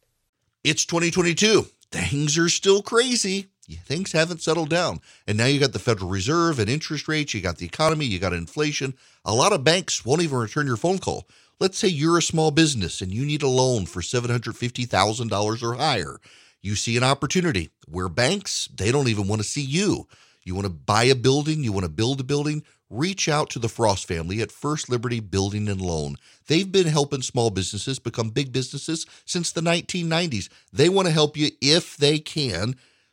It's 0.62 0.84
2022. 0.84 1.66
Things 1.93 2.39
are 2.39 2.49
still 2.49 2.82
crazy. 2.82 3.49
Things 3.84 4.12
haven't 4.12 4.43
settled 4.43 4.70
down. 4.70 5.01
And 5.26 5.39
now 5.39 5.47
you 5.47 5.61
got 5.61 5.72
the 5.72 5.78
Federal 5.78 6.11
Reserve 6.11 6.59
and 6.59 6.70
interest 6.70 7.09
rates, 7.09 7.34
you 7.34 7.41
got 7.41 7.59
the 7.59 7.66
economy, 7.66 8.07
you 8.07 8.18
got 8.18 8.32
inflation. 8.32 8.95
A 9.24 9.34
lot 9.34 9.53
of 9.53 9.64
banks 9.64 10.05
won't 10.05 10.22
even 10.22 10.39
return 10.39 10.66
your 10.66 10.76
phone 10.78 10.99
call. 10.99 11.28
Let's 11.61 11.78
say 11.78 11.89
you're 11.89 12.18
a 12.18 12.22
small 12.22 12.51
business 12.51 13.01
and 13.03 13.12
you 13.12 13.26
need 13.26 13.43
a 13.43 13.49
loan 13.49 13.86
for 13.86 14.01
$750,000 14.01 15.62
or 15.62 15.74
higher. 15.74 16.18
You 16.62 16.76
see 16.76 16.97
an 16.97 17.05
opportunity 17.05 17.70
where 17.89 18.09
banks, 18.09 18.68
they 18.74 18.93
don't 18.93 19.09
even 19.09 19.28
want 19.28 19.43
to 19.43 19.49
see 19.49 19.62
you. 19.62 20.07
You 20.45 20.55
want 20.55 20.66
to 20.66 20.72
buy 20.72 21.05
a 21.05 21.14
building, 21.14 21.62
you 21.64 21.72
want 21.72 21.84
to 21.84 21.91
build 21.91 22.20
a 22.20 22.24
building, 22.24 22.64
reach 22.91 23.28
out 23.28 23.51
to 23.51 23.59
the 23.59 23.68
Frost 23.68 24.07
family 24.07 24.41
at 24.41 24.53
First 24.53 24.89
Liberty 24.89 25.20
Building 25.20 25.68
and 25.68 25.80
Loan. 25.80 26.16
They've 26.47 26.70
been 26.70 26.86
helping 26.86 27.22
small 27.22 27.51
businesses 27.51 27.99
become 27.99 28.30
big 28.30 28.53
businesses 28.53 29.07
since 29.24 29.53
the 29.53 29.61
1990s. 29.61 30.49
They 30.72 30.89
want 30.89 31.07
to 31.07 31.12
help 31.12 31.36
you 31.36 31.51
if 31.61 31.97
they 31.97 32.18
can 32.18 32.76